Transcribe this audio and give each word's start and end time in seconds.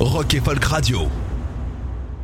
Rock 0.00 0.34
et 0.34 0.40
Folk 0.40 0.64
Radio. 0.64 1.08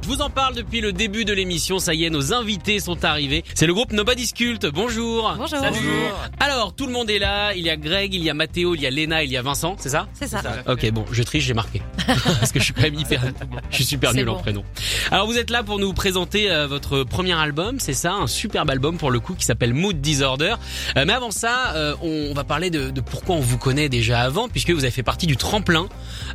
Je 0.05 0.09
vous 0.11 0.21
en 0.21 0.29
parle 0.29 0.55
depuis 0.55 0.83
le 0.83 0.93
début 0.93 1.25
de 1.25 1.33
l'émission, 1.33 1.79
ça 1.79 1.95
y 1.95 2.05
est, 2.05 2.11
nos 2.11 2.35
invités 2.35 2.79
sont 2.79 3.07
arrivés. 3.07 3.43
C'est 3.55 3.67
le 3.67 3.73
groupe 3.73 3.91
Nobody's 3.91 4.35
Cult, 4.35 4.67
bonjour 4.67 5.33
Bonjour. 5.39 5.59
Salut. 5.59 5.79
Bonjour. 5.79 6.21
Alors, 6.41 6.75
tout 6.75 6.85
le 6.85 6.93
monde 6.93 7.09
est 7.09 7.19
là, 7.19 7.55
il 7.55 7.63
y 7.63 7.71
a 7.71 7.77
Greg, 7.79 8.13
il 8.13 8.23
y 8.23 8.29
a 8.29 8.35
Mathéo, 8.35 8.75
il 8.75 8.83
y 8.83 8.87
a 8.87 8.91
Léna, 8.91 9.25
il 9.25 9.31
y 9.33 9.39
a 9.39 9.41
Vincent, 9.41 9.77
c'est 9.79 9.89
ça 9.89 10.07
C'est 10.13 10.27
ça. 10.27 10.43
Ok, 10.69 10.91
bon, 10.91 11.07
je 11.11 11.23
triche, 11.23 11.45
j'ai 11.45 11.55
marqué. 11.55 11.81
Parce 12.07 12.53
que 12.53 12.59
je 12.59 12.65
suis 12.65 12.75
quand 12.75 12.83
même 12.83 12.97
hyper... 12.97 13.23
Je 13.71 13.77
suis 13.77 13.87
super 13.87 14.13
nul 14.13 14.29
en 14.29 14.37
prénom. 14.37 14.63
Alors, 15.11 15.27
vous 15.27 15.39
êtes 15.39 15.49
là 15.51 15.63
pour 15.63 15.79
nous 15.79 15.93
présenter 15.95 16.51
euh, 16.51 16.67
votre 16.67 17.03
premier 17.03 17.33
album, 17.33 17.81
c'est 17.81 17.95
ça 17.95 18.13
Un 18.13 18.27
superbe 18.27 18.69
album 18.71 18.99
pour 18.99 19.11
le 19.11 19.21
coup 19.21 19.35
qui 19.35 19.45
s'appelle 19.45 19.73
Mood 19.73 20.01
Disorder. 20.03 20.55
Euh, 20.99 21.05
mais 21.07 21.15
avant 21.15 21.31
ça, 21.31 21.73
euh, 21.75 21.95
on 22.03 22.35
va 22.35 22.45
parler 22.45 22.69
de, 22.71 22.91
de 22.91 23.01
pourquoi 23.01 23.37
on 23.37 23.41
vous 23.41 23.59
connaît 23.59 23.89
déjà 23.89 24.21
avant, 24.21 24.49
puisque 24.49 24.71
vous 24.71 24.85
avez 24.85 24.91
fait 24.93 25.03
partie 25.03 25.27
du 25.27 25.37
tremplin 25.39 25.89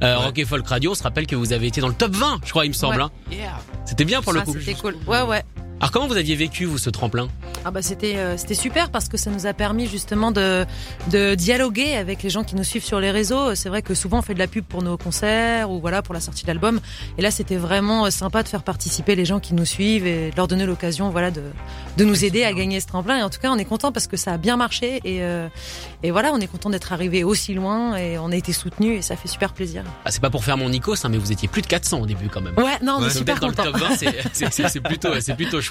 euh, 0.04 0.18
Rock 0.18 0.40
et 0.40 0.46
Folk 0.46 0.68
Radio. 0.68 0.92
On 0.92 0.96
se 0.96 1.04
rappelle 1.04 1.28
que 1.28 1.36
vous 1.36 1.54
avez 1.54 1.68
été 1.68 1.82
dans 1.82 1.88
le 1.88 1.94
top 1.94 2.14
20, 2.14 2.42
je 2.44 2.50
crois, 2.50 2.66
il 2.66 2.70
me 2.70 2.74
semble. 2.74 2.98
Ouais. 2.98 3.38
hein. 3.44 3.59
C'était 3.86 4.06
bien 4.06 4.22
pour 4.22 4.34
le 4.34 4.40
Ah, 4.42 4.46
coup. 4.46 4.54
C'était 4.60 4.76
cool. 4.76 4.96
Ouais, 5.08 5.22
ouais. 5.22 5.44
Alors 5.82 5.92
comment 5.92 6.08
vous 6.08 6.18
aviez 6.18 6.36
vécu 6.36 6.66
vous 6.66 6.78
ce 6.78 6.90
tremplin? 6.90 7.30
Ah 7.64 7.72
bah 7.72 7.82
c'était 7.82 8.18
euh, 8.18 8.36
c'était 8.38 8.54
super 8.54 8.90
parce 8.90 9.08
que 9.08 9.16
ça 9.18 9.32
nous 9.32 9.46
a 9.46 9.54
permis 9.54 9.88
justement 9.88 10.32
de 10.32 10.66
de 11.10 11.36
dialoguer 11.36 11.96
avec 11.96 12.22
les 12.22 12.30
gens 12.30 12.44
qui 12.44 12.56
nous 12.56 12.66
suivent 12.66 12.84
sur 12.84 13.00
les 13.00 13.12
réseaux. 13.12 13.56
C'est 13.56 13.70
vrai 13.70 13.82
que 13.82 13.94
souvent 13.94 14.20
on 14.20 14.22
fait 14.22 14.34
de 14.34 14.40
la 14.40 14.48
pub 14.48 14.66
pour 14.66 14.82
nos 14.84 14.98
concerts 14.98 15.72
ou 15.72 15.80
voilà 15.80 16.02
pour 16.02 16.14
la 16.14 16.20
sortie 16.20 16.44
de 16.44 16.48
l'album. 16.48 16.82
Et 17.18 17.22
là 17.22 17.32
c'était 17.32 17.56
vraiment 17.56 18.06
euh, 18.06 18.10
sympa 18.10 18.44
de 18.44 18.50
faire 18.50 18.64
participer 18.64 19.16
les 19.16 19.24
gens 19.24 19.40
qui 19.40 19.54
nous 19.54 19.66
suivent 19.66 20.06
et 20.06 20.32
de 20.32 20.36
leur 20.36 20.50
donner 20.50 20.66
l'occasion 20.66 21.10
voilà 21.12 21.32
de 21.32 21.44
de 21.98 22.04
nous 22.04 22.26
aider 22.26 22.44
à 22.44 22.52
gagner 22.52 22.82
ce 22.82 22.88
tremplin. 22.88 23.18
Et 23.18 23.24
en 23.24 23.30
tout 23.30 23.40
cas 23.40 23.50
on 23.50 23.58
est 23.58 23.66
content 23.66 23.94
parce 23.94 24.08
que 24.08 24.18
ça 24.18 24.34
a 24.34 24.38
bien 24.38 24.58
marché 24.58 25.00
et 25.06 25.24
euh, 25.24 25.48
et 26.04 26.12
voilà 26.12 26.32
on 26.34 26.40
est 26.42 26.48
content 26.48 26.70
d'être 26.70 26.92
arrivé 26.92 27.24
aussi 27.24 27.54
loin 27.54 27.96
et 27.96 28.18
on 28.18 28.32
a 28.32 28.36
été 28.36 28.52
soutenu 28.52 28.96
et 28.96 29.02
ça 29.02 29.16
fait 29.16 29.30
super 29.30 29.54
plaisir. 29.54 29.84
ah, 30.04 30.12
C'est 30.12 30.22
pas 30.22 30.30
pour 30.30 30.44
faire 30.44 30.58
mon 30.58 30.68
Nikos, 30.70 31.06
hein, 31.06 31.10
mais 31.10 31.18
vous 31.18 31.32
étiez 31.32 31.48
plus 31.48 31.62
de 31.62 31.68
400 31.68 32.02
au 32.02 32.06
début 32.06 32.28
quand 32.28 32.42
même. 32.42 32.56
Ouais 32.58 32.78
non 32.84 32.96
on 32.98 33.02
est 33.02 33.04
Donc 33.04 33.12
super 33.12 33.36
d'être 33.40 33.42
dans 33.56 33.64
le 33.64 33.72
content. 33.72 33.72
top 33.72 33.90
20, 33.90 33.96
c'est- 33.96 34.16
c'est 34.34 34.54
c'est- 34.54 34.68
c'est 34.68 34.82
plutôt, 34.82 35.10
c'est 35.22 35.36
plutôt 35.36 35.62
chouette. 35.62 35.69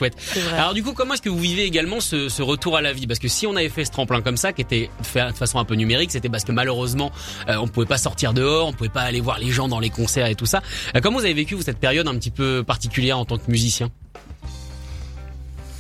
Alors 0.53 0.75
du 0.75 0.83
coup, 0.83 0.93
comment 0.93 1.15
est-ce 1.15 1.23
que 1.23 1.29
vous 1.29 1.39
vivez 1.39 1.65
également 1.65 2.01
ce, 2.01 2.29
ce 2.29 2.43
retour 2.43 2.77
à 2.77 2.83
la 2.83 2.93
vie? 2.93 3.07
Parce 3.07 3.19
que 3.19 3.29
si 3.29 3.47
on 3.47 3.57
avait 3.57 3.69
fait 3.69 3.85
ce 3.85 3.91
tremplin 3.91 4.21
comme 4.21 4.37
ça, 4.37 4.53
qui 4.53 4.63
était 4.63 4.91
fait 5.03 5.27
de 5.31 5.37
façon 5.37 5.59
un 5.59 5.65
peu 5.65 5.75
numérique, 5.75 6.11
c'était 6.11 6.29
parce 6.29 6.45
que 6.45 6.53
malheureusement, 6.53 7.13
euh, 7.49 7.57
on 7.57 7.69
pouvait 7.69 7.87
pas 7.87 7.99
sortir 7.99 8.33
dehors, 8.35 8.69
on 8.69 8.73
pouvait 8.73 8.89
pas 8.89 9.03
aller 9.03 9.21
voir 9.21 9.39
les 9.39 9.51
gens 9.51 9.69
dans 9.69 9.81
les 9.81 9.91
concerts 9.91 10.27
et 10.27 10.35
tout 10.35 10.47
ça. 10.47 10.63
Euh, 10.95 11.01
comment 11.03 11.19
vous 11.19 11.25
avez 11.25 11.35
vécu 11.35 11.55
vous, 11.55 11.63
cette 11.63 11.79
période 11.79 12.09
un 12.09 12.15
petit 12.15 12.31
peu 12.31 12.63
particulière 12.63 13.19
en 13.19 13.25
tant 13.25 13.39
que 13.39 13.51
musicien? 13.51 13.91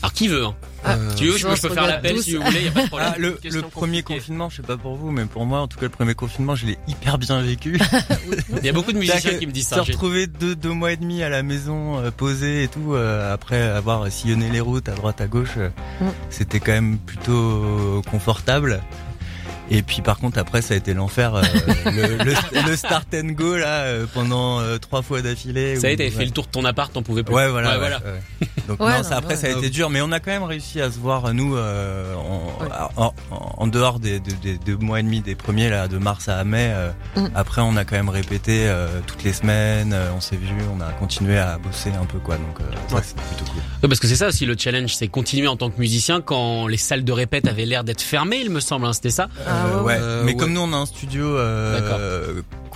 Alors 0.08 0.12
qui 0.14 0.28
veut 0.28 0.44
hein 0.46 0.54
Ah, 0.84 0.96
Si 1.10 1.16
tu 1.16 1.26
veux, 1.26 1.36
je 1.36 1.46
peux, 1.46 1.54
je 1.54 1.68
faire 1.68 1.86
l'appel 1.86 2.22
si 2.22 2.34
vous 2.36 2.42
voulez, 2.42 2.62
y 2.64 2.68
a 2.68 2.70
pas 2.70 2.82
de 2.84 2.88
problème. 2.88 3.12
Ah, 3.14 3.18
le, 3.18 3.62
premier 3.62 4.02
confinement, 4.02 4.48
je 4.48 4.56
sais 4.56 4.62
pas 4.62 4.76
pour 4.78 4.94
vous, 4.96 5.10
mais 5.10 5.24
pour 5.26 5.44
moi, 5.44 5.60
en 5.60 5.68
tout 5.68 5.76
cas, 5.78 5.84
le 5.84 5.90
premier 5.90 6.14
confinement, 6.14 6.54
je 6.54 6.64
l'ai 6.66 6.78
hyper 6.88 7.18
bien 7.18 7.40
vécu. 7.42 7.78
Il 8.58 8.64
y 8.64 8.68
a 8.68 8.72
beaucoup 8.72 8.92
de 8.92 8.98
musiciens 8.98 9.34
qui 9.38 9.46
me 9.46 9.52
disent 9.52 9.68
Se 9.68 9.74
ça. 9.74 9.82
j'ai- 9.84 9.92
retrouver 9.92 10.26
deux, 10.26 10.54
deux 10.56 10.72
mois 10.72 10.92
et 10.92 10.96
demi 10.96 11.22
à 11.22 11.28
la 11.28 11.42
maison, 11.42 11.98
euh, 11.98 12.10
posé 12.10 12.62
et 12.64 12.68
tout, 12.68 12.94
euh, 12.94 13.34
après 13.34 13.60
avoir 13.60 14.10
sillonné 14.10 14.48
les 14.50 14.60
routes 14.60 14.88
à 14.88 14.92
droite 14.92 15.20
à 15.20 15.26
gauche, 15.26 15.54
euh, 15.58 15.68
Mm. 16.00 16.06
c'était 16.30 16.60
quand 16.60 16.72
même 16.72 16.98
plutôt 16.98 18.02
confortable. 18.10 18.80
Et 19.70 19.82
puis 19.82 20.00
par 20.02 20.18
contre 20.18 20.38
après 20.38 20.62
ça 20.62 20.74
a 20.74 20.76
été 20.76 20.94
l'enfer, 20.94 21.34
euh, 21.34 21.42
le, 21.86 22.24
le, 22.24 22.68
le 22.70 22.76
start 22.76 23.06
and 23.14 23.28
go 23.32 23.56
là 23.56 23.82
euh, 23.82 24.06
pendant 24.14 24.60
euh, 24.60 24.78
trois 24.78 25.02
fois 25.02 25.20
d'affilée. 25.22 25.76
Ça 25.76 25.90
est, 25.90 25.94
où- 25.94 25.96
t'avais 25.98 26.10
fait 26.10 26.24
le 26.24 26.30
tour 26.30 26.44
de 26.46 26.50
ton 26.50 26.64
appart, 26.64 26.92
t'en 26.92 27.02
pouvais 27.02 27.22
plus. 27.22 27.34
Ouais, 27.34 27.48
voilà. 27.48 27.68
Ouais, 27.70 27.74
ouais, 27.74 27.80
voilà. 27.80 27.98
ouais. 28.40 28.46
Donc 28.68 28.80
Ouais, 28.80 28.90
non, 28.92 28.96
non, 28.98 29.02
ça, 29.02 29.16
après 29.16 29.34
ouais. 29.34 29.40
ça 29.40 29.46
a 29.46 29.50
été 29.50 29.70
dur, 29.70 29.88
mais 29.90 30.00
on 30.02 30.12
a 30.12 30.20
quand 30.20 30.30
même 30.30 30.42
réussi 30.42 30.80
à 30.80 30.90
se 30.90 30.98
voir 30.98 31.32
nous 31.34 31.56
euh, 31.56 32.14
en, 32.14 32.62
Ouais. 32.62 32.68
en, 32.96 33.14
en- 33.30 33.54
en 33.58 33.66
dehors 33.66 33.98
des, 34.00 34.20
des, 34.20 34.32
des 34.34 34.58
deux 34.58 34.76
mois 34.76 35.00
et 35.00 35.02
demi 35.02 35.20
des 35.20 35.34
premiers 35.34 35.68
là, 35.70 35.88
de 35.88 35.98
mars 35.98 36.28
à 36.28 36.42
mai. 36.44 36.70
euh, 36.72 36.90
Mm. 37.16 37.28
Après, 37.34 37.60
on 37.62 37.76
a 37.76 37.84
quand 37.84 37.96
même 37.96 38.08
répété 38.10 38.64
euh, 38.68 39.00
toutes 39.06 39.22
les 39.24 39.32
semaines. 39.32 39.92
euh, 39.92 40.10
on 40.16 40.20
s'est 40.20 40.36
vu, 40.36 40.46
on 40.76 40.80
a 40.80 40.92
continué 40.92 41.38
à 41.38 41.58
bosser 41.58 41.90
un 42.00 42.04
peu 42.04 42.18
quoi. 42.18 42.36
Donc 42.36 42.60
euh, 42.60 42.64
ça 42.88 42.96
Ouais. 42.96 43.02
c'était 43.04 43.22
plutôt 43.22 43.44
cool. 43.50 43.60
Ouais, 43.82 43.88
parce 43.88 43.98
que 44.00 44.06
c'est 44.06 44.16
ça 44.16 44.28
aussi 44.28 44.44
le 44.46 44.56
challenge, 44.58 44.94
c'est 44.94 45.08
continuer 45.08 45.48
en 45.48 45.56
tant 45.56 45.70
que 45.70 45.78
musicien 45.80 46.20
quand 46.20 46.66
les 46.66 46.76
salles 46.76 47.04
de 47.04 47.12
répète 47.12 47.46
avaient 47.48 47.64
l'air 47.64 47.84
d'être 47.84 48.02
fermées, 48.02 48.40
il 48.42 48.50
me 48.50 48.60
semble, 48.60 48.86
hein, 48.86 48.92
c'était 48.92 49.10
ça? 49.10 49.28
Ah, 49.46 49.57
Euh, 49.58 49.80
ouais, 49.80 49.84
ouais. 49.84 49.98
Euh, 50.00 50.22
mais 50.24 50.36
comme 50.36 50.52
nous 50.52 50.60
on 50.60 50.72
a 50.72 50.76
un 50.76 50.86
studio. 50.86 51.36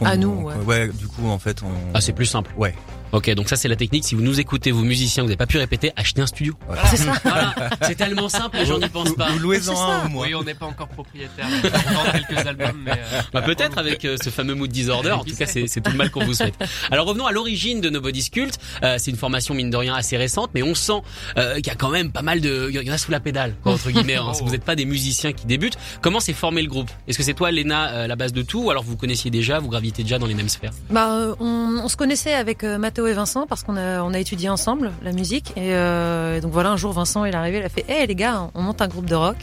Qu'on- 0.03 0.09
À 0.11 0.17
nous, 0.17 0.51
ouais. 0.67 0.89
Du 0.89 1.07
coup, 1.07 1.29
en 1.29 1.39
fait, 1.39 1.63
on. 1.63 1.69
Ah, 1.95 2.01
c'est 2.01 2.13
plus 2.13 2.27
simple. 2.27 2.51
Ouais. 2.57 2.75
Ok, 3.13 3.29
donc 3.35 3.51
ça 3.51 3.57
c'est 3.57 3.69
la 3.69 3.77
technique. 3.77 4.05
Si 4.07 4.15
vous 4.15 4.23
nous 4.23 4.41
écoutez, 4.41 4.71
vous 4.71 4.85
musiciens, 4.87 5.23
vous 5.23 5.29
n'avez 5.29 5.37
pas 5.37 5.47
pu 5.47 5.59
répéter, 5.59 5.93
achetez 5.97 6.23
un 6.23 6.27
studio. 6.27 6.55
Voilà. 6.67 6.87
C'est 6.87 6.97
ça. 6.97 7.13
Voilà, 7.23 7.55
c'est 7.83 7.95
tellement 7.95 8.31
simple, 8.31 8.57
les 8.57 8.65
gens 8.65 8.79
n'y 8.79 8.89
pensent 8.89 9.15
pas. 9.15 9.31
Ou 9.35 9.39
louez-en 9.39 9.79
un 9.79 10.07
au 10.07 10.09
moins. 10.09 10.27
Oui, 10.29 10.35
on 10.35 10.43
n'est 10.43 10.55
pas 10.55 10.65
encore 10.65 10.89
propriétaire. 10.89 11.45
On 11.47 12.11
quelques 12.11 12.47
albums, 12.47 12.81
mais 12.83 12.93
euh, 12.93 13.21
Bah, 13.35 13.43
peut-être 13.43 13.77
avec 13.77 14.07
euh, 14.07 14.17
ce 14.23 14.31
fameux 14.31 14.55
mood 14.55 14.71
disorder. 14.71 15.11
En 15.11 15.25
tout 15.25 15.37
cas, 15.37 15.45
c'est 15.45 15.67
c'est 15.67 15.83
tout 15.83 15.91
le 15.91 15.99
mal 15.99 16.11
qu'on 16.11 16.25
vous 16.25 16.33
souhaite. 16.33 16.55
Alors 16.91 17.07
revenons 17.07 17.27
à 17.27 17.33
l'origine 17.33 17.83
de 17.83 17.91
Nobody's 17.91 18.31
Cult. 18.31 18.59
Euh, 18.83 18.97
c'est 18.99 19.11
une 19.11 19.19
formation 19.19 19.53
mine 19.55 19.69
de 19.69 19.77
rien 19.77 19.95
assez 19.95 20.17
récente, 20.17 20.49
mais 20.55 20.62
on 20.62 20.75
sent 20.75 21.03
euh, 21.37 21.57
qu'il 21.57 21.67
y 21.67 21.71
a 21.71 21.75
quand 21.75 21.91
même 21.91 22.12
pas 22.12 22.23
mal 22.23 22.41
de, 22.41 22.71
il 22.73 22.83
y 22.83 22.91
en 22.91 22.95
a 22.95 22.99
sous 22.99 23.11
la 23.11 23.21
pédale, 23.21 23.55
quoi, 23.62 23.73
entre 23.75 23.91
guillemets. 23.91 24.17
hein. 24.17 24.33
Si 24.33 24.43
vous 24.43 24.53
n'êtes 24.53 24.65
pas 24.65 24.75
des 24.75 24.87
musiciens 24.87 25.35
qui 25.35 25.45
débutent, 25.45 25.77
comment 26.01 26.19
s'est 26.21 26.33
formé 26.33 26.62
le 26.62 26.69
groupe? 26.69 26.91
Est-ce 27.09 27.19
que 27.19 27.25
c'est 27.25 27.35
toi, 27.35 27.51
Léna, 27.51 27.91
euh, 27.93 28.07
la 28.07 28.17
base 28.17 28.33
de 28.33 28.41
tout, 28.41 28.65
ou 28.65 28.71
alors 28.71 28.85
vous 28.85 28.97
connaissiez 28.97 29.31
déjà, 29.31 29.59
vous 29.59 29.69
déjà 29.93 30.19
dans 30.19 30.27
les 30.27 30.35
mêmes 30.35 30.49
sphères 30.49 30.73
Bah, 30.91 31.11
euh, 31.11 31.35
on, 31.41 31.81
on 31.85 31.89
se 31.89 31.97
connaissait 31.97 32.33
avec 32.33 32.65
euh, 32.65 32.79
Mathéo 32.79 33.07
et 33.07 33.13
Vincent 33.13 33.47
parce 33.47 33.63
qu'on 33.63 33.77
a, 33.77 34.03
on 34.03 34.15
a 34.15 34.19
étudié 34.19 34.49
ensemble 34.49 34.93
la 35.03 35.13
musique. 35.13 35.51
Et 35.57 35.75
euh, 35.75 36.41
donc 36.41 36.53
voilà, 36.53 36.71
un 36.71 36.77
jour, 36.77 36.93
Vincent, 36.93 37.25
il 37.25 37.35
est 37.35 37.37
arrivé, 37.37 37.59
il 37.59 37.65
a 37.65 37.69
fait 37.69 37.85
Hé 37.89 38.07
les 38.07 38.15
gars, 38.15 38.49
on 38.55 38.63
monte 38.63 38.81
un 38.81 38.89
groupe 38.89 39.07
de 39.07 39.15
rock. 39.15 39.37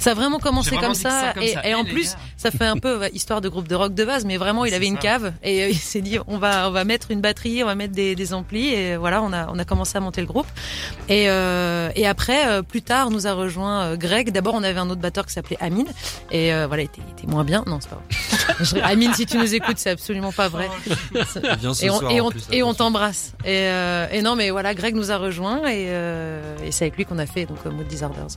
Ça 0.00 0.10
a 0.10 0.14
vraiment 0.14 0.40
commencé 0.40 0.70
vraiment 0.70 0.88
comme 0.88 0.94
ça 0.96 1.10
ça. 1.10 1.32
comme 1.34 1.42
et, 1.44 1.52
ça. 1.52 1.60
et 1.64 1.70
Eh, 1.70 1.74
en 1.74 1.84
les 1.84 1.90
plus, 1.92 2.10
gars. 2.12 2.18
ça 2.36 2.50
fait 2.50 2.64
un 2.66 2.76
peu 2.76 3.00
histoire 3.12 3.40
de 3.40 3.48
groupe 3.48 3.68
de 3.68 3.74
rock 3.76 3.94
de 3.94 4.04
base, 4.04 4.24
mais 4.24 4.36
vraiment, 4.36 4.64
il 4.64 4.74
avait 4.74 4.88
une 4.88 4.96
ça. 4.96 5.02
cave 5.02 5.32
et 5.44 5.68
il 5.70 5.76
s'est 5.78 6.00
dit 6.00 6.18
on 6.26 6.38
va, 6.38 6.68
on 6.68 6.72
va 6.72 6.84
mettre 6.84 7.12
une 7.12 7.20
batterie, 7.20 7.62
on 7.62 7.66
va 7.66 7.76
mettre 7.76 7.94
des, 7.94 8.16
des 8.16 8.34
amplis. 8.34 8.68
Et 8.74 8.96
voilà, 8.96 9.22
on 9.22 9.32
a, 9.32 9.46
on 9.48 9.58
a 9.60 9.64
commencé 9.64 9.96
à 9.96 10.00
monter 10.00 10.20
le 10.20 10.26
groupe. 10.26 10.46
Et, 11.08 11.28
euh, 11.28 11.90
et 11.94 12.06
après, 12.06 12.62
plus 12.64 12.82
tard, 12.82 13.10
nous 13.10 13.26
a 13.28 13.32
rejoint 13.32 13.96
Greg. 13.96 14.30
D'abord, 14.32 14.54
on 14.54 14.62
avait 14.64 14.80
un 14.80 14.90
autre 14.90 15.00
batteur 15.00 15.26
qui 15.26 15.32
s'appelait 15.32 15.58
Amine. 15.60 15.86
Et 16.30 16.52
euh, 16.52 16.66
voilà, 16.66 16.82
il 16.82 16.86
était, 16.86 17.00
il 17.06 17.12
était 17.22 17.30
moins 17.30 17.44
bien. 17.44 17.62
Non, 17.66 17.78
c'est 17.80 17.90
pas 17.90 18.00
vrai. 18.60 18.82
Amine, 18.92 19.12
si 19.14 19.26
tu 19.26 19.36
nous 19.38 19.54
écoutes, 19.54 19.78
c'est 19.82 19.90
absolument 19.90 20.32
pas 20.32 20.48
vrai. 20.48 20.68
ce 21.14 21.84
Et 21.84 21.90
on, 21.90 21.98
soir, 21.98 22.10
et 22.12 22.20
en 22.20 22.26
on, 22.26 22.30
plus, 22.30 22.40
et 22.52 22.62
on 22.62 22.68
attention. 22.70 22.74
t'embrasse. 22.84 23.34
Et, 23.44 23.66
euh, 23.68 24.06
et 24.12 24.22
non, 24.22 24.36
mais 24.36 24.50
voilà, 24.50 24.74
Greg 24.74 24.94
nous 24.94 25.10
a 25.10 25.16
rejoint 25.18 25.58
et, 25.66 25.86
euh, 25.88 26.56
et 26.64 26.72
c'est 26.72 26.84
avec 26.84 26.96
lui 26.96 27.04
qu'on 27.04 27.18
a 27.18 27.26
fait 27.26 27.46
donc 27.46 27.58
euh, 27.66 27.70
Mood 27.70 27.86
Disorders. 27.88 28.28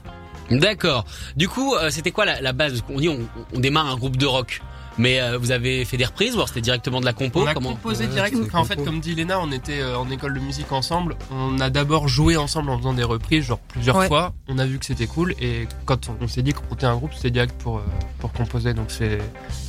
D'accord. 0.52 1.06
Du 1.36 1.48
coup, 1.50 1.76
euh, 1.76 1.90
c'était 1.90 2.12
quoi 2.12 2.26
la, 2.26 2.42
la 2.42 2.54
base? 2.54 2.84
On 2.90 3.00
dit 3.00 3.10
on, 3.10 3.20
on 3.54 3.60
démarre 3.60 3.88
un 3.88 3.96
groupe 3.96 4.18
de 4.18 4.26
rock, 4.26 4.62
mais 4.98 5.20
euh, 5.22 5.38
vous 5.38 5.52
avez 5.52 5.84
fait 5.86 5.98
des 5.98 6.06
reprises, 6.06 6.34
ou 6.34 6.38
alors 6.38 6.48
c'était 6.48 6.62
directement 6.62 7.00
de 7.00 7.06
la 7.06 7.14
compo 7.14 7.42
on 7.44 7.48
a 7.48 7.54
Comment 7.54 7.72
composé 7.72 8.06
Ouais, 8.06 8.12
direct. 8.12 8.36
Enfin, 8.46 8.60
en 8.60 8.64
fait, 8.66 8.84
comme 8.84 9.00
dit 9.00 9.14
Léna, 9.16 9.40
on 9.40 9.52
était 9.52 9.82
euh, 9.82 9.98
en 9.98 10.10
école 10.10 10.34
de 10.36 10.40
musique 10.40 10.72
ensemble. 10.72 11.16
On 11.32 11.60
a 11.60 11.70
d'abord 11.70 12.08
joué 12.08 12.38
ensemble 12.38 12.70
en 12.70 12.78
faisant 12.78 12.94
des 12.94 13.04
reprises, 13.04 13.44
genre 13.46 13.60
plusieurs 13.60 13.96
Ouais. 13.98 14.08
fois. 14.08 14.34
On 14.48 14.58
a 14.58 14.66
vu 14.66 14.80
que 14.80 14.86
c'était 14.86 15.08
cool 15.08 15.34
et 15.40 15.68
quand 15.86 16.10
on, 16.10 16.18
on 16.24 16.28
s'est 16.28 16.42
dit 16.42 16.54
qu'on 16.54 16.64
montait 16.70 16.86
un 16.86 16.96
groupe, 16.96 17.14
c'était 17.14 17.32
direct 17.32 17.56
pour 17.62 17.78
euh, 17.78 17.82
pour 18.20 18.32
composer. 18.32 18.74
Donc 18.74 18.92
c'est 18.92 19.20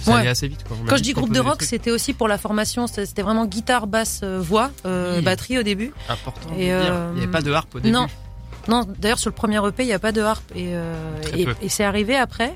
ça 0.03 0.13
Ouais. 0.13 0.21
allait 0.21 0.29
assez 0.29 0.49
vite. 0.49 0.65
Quoi. 0.67 0.77
Quand 0.89 0.97
je 0.97 1.03
dis 1.03 1.13
groupe 1.13 1.33
de 1.33 1.41
rock, 1.41 1.63
c'était 1.63 1.91
aussi 1.91 2.13
pour 2.13 2.29
la 2.29 2.39
formation. 2.39 2.87
C'était 2.87 3.23
vraiment 3.23 3.47
guitare, 3.47 3.87
basse, 3.87 4.23
voix, 4.23 4.71
euh, 4.87 5.19
Oui. 5.19 5.25
batterie 5.25 5.59
au 5.59 5.63
début. 5.63 5.93
important. 6.09 6.51
Et, 6.57 6.71
de 6.71 6.81
dire. 6.81 6.95
Il 7.13 7.17
n'y 7.19 7.23
avait 7.23 7.33
pas 7.33 7.43
de 7.43 7.53
harpe 7.53 7.75
au 7.75 7.81
début. 7.81 7.93
Non. 7.93 8.07
Non, 8.69 8.85
d'ailleurs 8.99 9.19
sur 9.21 9.31
le 9.31 9.35
premier 9.37 9.65
EP, 9.65 9.85
il 9.85 9.87
n'y 9.87 9.93
a 9.93 10.01
pas 10.01 10.11
de 10.11 10.21
harpe 10.21 10.51
et, 10.57 10.71
euh, 10.75 10.95
et 11.63 11.69
c'est 11.69 11.85
arrivé 11.85 12.17
après. 12.17 12.53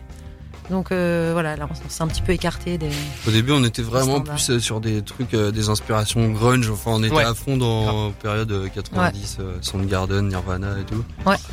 Donc 0.71 0.93
euh, 0.93 1.31
voilà, 1.33 1.57
là 1.57 1.69
on 1.69 1.89
s'est 1.91 2.03
un 2.03 2.07
petit 2.07 2.23
peu 2.23 2.33
écarté 2.33 2.79
des. 2.79 2.89
Au 3.27 3.31
début, 3.31 3.51
on 3.53 3.65
était 3.65 3.83
vraiment 3.83 4.21
plus 4.21 4.51
euh, 4.51 4.61
sur 4.61 4.81
des 4.81 5.03
trucs, 5.03 5.35
euh, 5.35 5.51
des 5.51 5.69
inspirations 5.69 6.29
grunge. 6.31 6.71
Enfin, 6.71 6.93
on 6.95 7.03
était 7.03 7.15
Ouais. 7.15 7.25
à 7.25 7.35
fond 7.35 7.57
dans 7.57 8.13
période 8.13 8.51
euh, 8.53 8.69
90, 8.73 9.39
euh, 9.41 9.57
Soundgarden, 9.61 10.29
Nirvana 10.29 10.79
et 10.81 10.85
tout. 10.85 11.05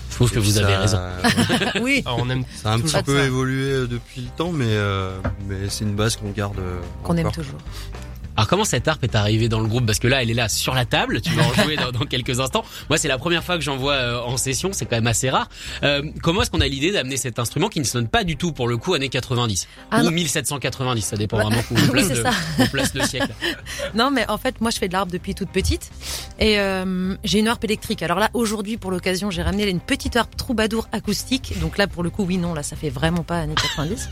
Je 0.10 0.16
trouve 0.16 0.30
que 0.32 0.38
Et 0.38 0.42
vous 0.42 0.52
puis 0.52 0.60
avez 0.64 0.76
raison. 0.76 0.98
ouais, 1.76 1.82
oui. 1.82 2.04
Alors, 2.06 2.20
on 2.22 2.30
aime 2.30 2.44
ça 2.56 2.72
a 2.72 2.74
un 2.76 2.80
petit 2.80 3.02
peu 3.04 3.18
ça. 3.18 3.26
évolué 3.26 3.88
depuis 3.88 4.22
le 4.22 4.30
temps, 4.38 4.52
mais 4.52 4.66
euh, 4.68 5.18
mais 5.48 5.68
c'est 5.70 5.84
une 5.84 5.96
base 5.96 6.16
qu'on 6.16 6.30
garde. 6.30 6.58
Qu'on 7.04 7.18
aime 7.18 7.32
toujours. 7.32 7.58
Alors 8.38 8.48
comment 8.48 8.66
cette 8.66 8.88
harpe 8.88 9.04
est 9.04 9.16
arrivée 9.16 9.50
dans 9.50 9.60
le 9.60 9.68
groupe? 9.68 9.86
Parce 9.86 9.98
que 10.00 10.08
là, 10.08 10.22
elle 10.22 10.30
est 10.30 10.36
là 10.36 10.48
sur 10.48 10.74
la 10.76 10.86
table. 10.86 11.22
Tu 11.22 11.32
vas 11.32 11.44
en 11.44 11.54
jouer 11.54 11.76
dans, 11.76 11.92
dans 11.92 12.06
quelques 12.06 12.40
instants. 12.40 12.64
Moi, 12.88 12.98
c'est 13.00 13.08
la 13.08 13.18
première 13.18 13.44
fois 13.44 13.58
que 13.58 13.64
j'en 13.64 13.78
vois 13.78 13.94
euh, 13.94 14.22
en 14.22 14.38
session. 14.38 14.70
C'est 14.74 14.86
quand 14.86 14.96
même 14.96 15.08
assez 15.08 15.30
rare. 15.30 15.50
Euh, 15.84 16.04
comment 16.22 16.44
est-ce 16.44 16.52
qu'on 16.52 16.62
a 16.62 16.68
l'idée 16.68 16.92
d'amener 16.92 17.18
cet 17.18 17.40
instrument 17.40 17.68
qui 17.68 17.80
ne 17.80 17.84
sonne 17.86 18.08
pas 18.08 18.24
du 18.24 18.38
tout 18.38 18.52
pour 18.52 18.68
le 18.68 18.78
coup 18.78 18.94
années 18.94 19.10
90 19.10 19.68
Ah 19.90 20.02
ou 20.02 20.04
non. 20.04 20.12
1790 20.12 21.02
Ça 21.02 21.18
dépend 21.18 21.38
Bah, 21.38 21.44
vraiment 21.46 21.64
où 21.72 21.76
on 21.84 21.88
place, 21.88 22.10
de- 22.10 22.24
on 22.60 22.68
place 22.68 22.94
le 22.94 23.04
siècle. 23.04 23.32
Non, 23.96 24.12
mais 24.12 24.30
en 24.30 24.38
fait, 24.38 24.62
moi, 24.62 24.70
je 24.70 24.78
fais 24.78 24.88
de 24.88 24.94
l'harpe 24.94 25.10
depuis 25.10 25.34
toute 25.34 25.50
petite. 25.50 25.90
Et 26.40 26.60
euh, 26.60 27.16
j'ai 27.24 27.40
une 27.40 27.48
harpe 27.48 27.64
électrique. 27.64 28.04
Alors 28.04 28.20
là, 28.20 28.30
aujourd'hui, 28.36 28.78
pour 28.78 28.92
l'occasion, 28.92 29.32
j'ai 29.32 29.42
ramené 29.42 29.68
une 29.68 29.80
petite 29.80 30.16
harpe 30.16 30.36
troubadour 30.36 30.88
acoustique. 30.92 31.60
Donc 31.60 31.78
là, 31.80 31.88
pour 31.88 32.04
le 32.04 32.12
coup, 32.12 32.24
oui, 32.24 32.38
non, 32.38 32.54
là, 32.54 32.62
ça 32.62 32.76
fait 32.76 32.90
vraiment 32.92 33.24
pas 33.24 33.40
années 33.40 33.56
90. 33.56 34.10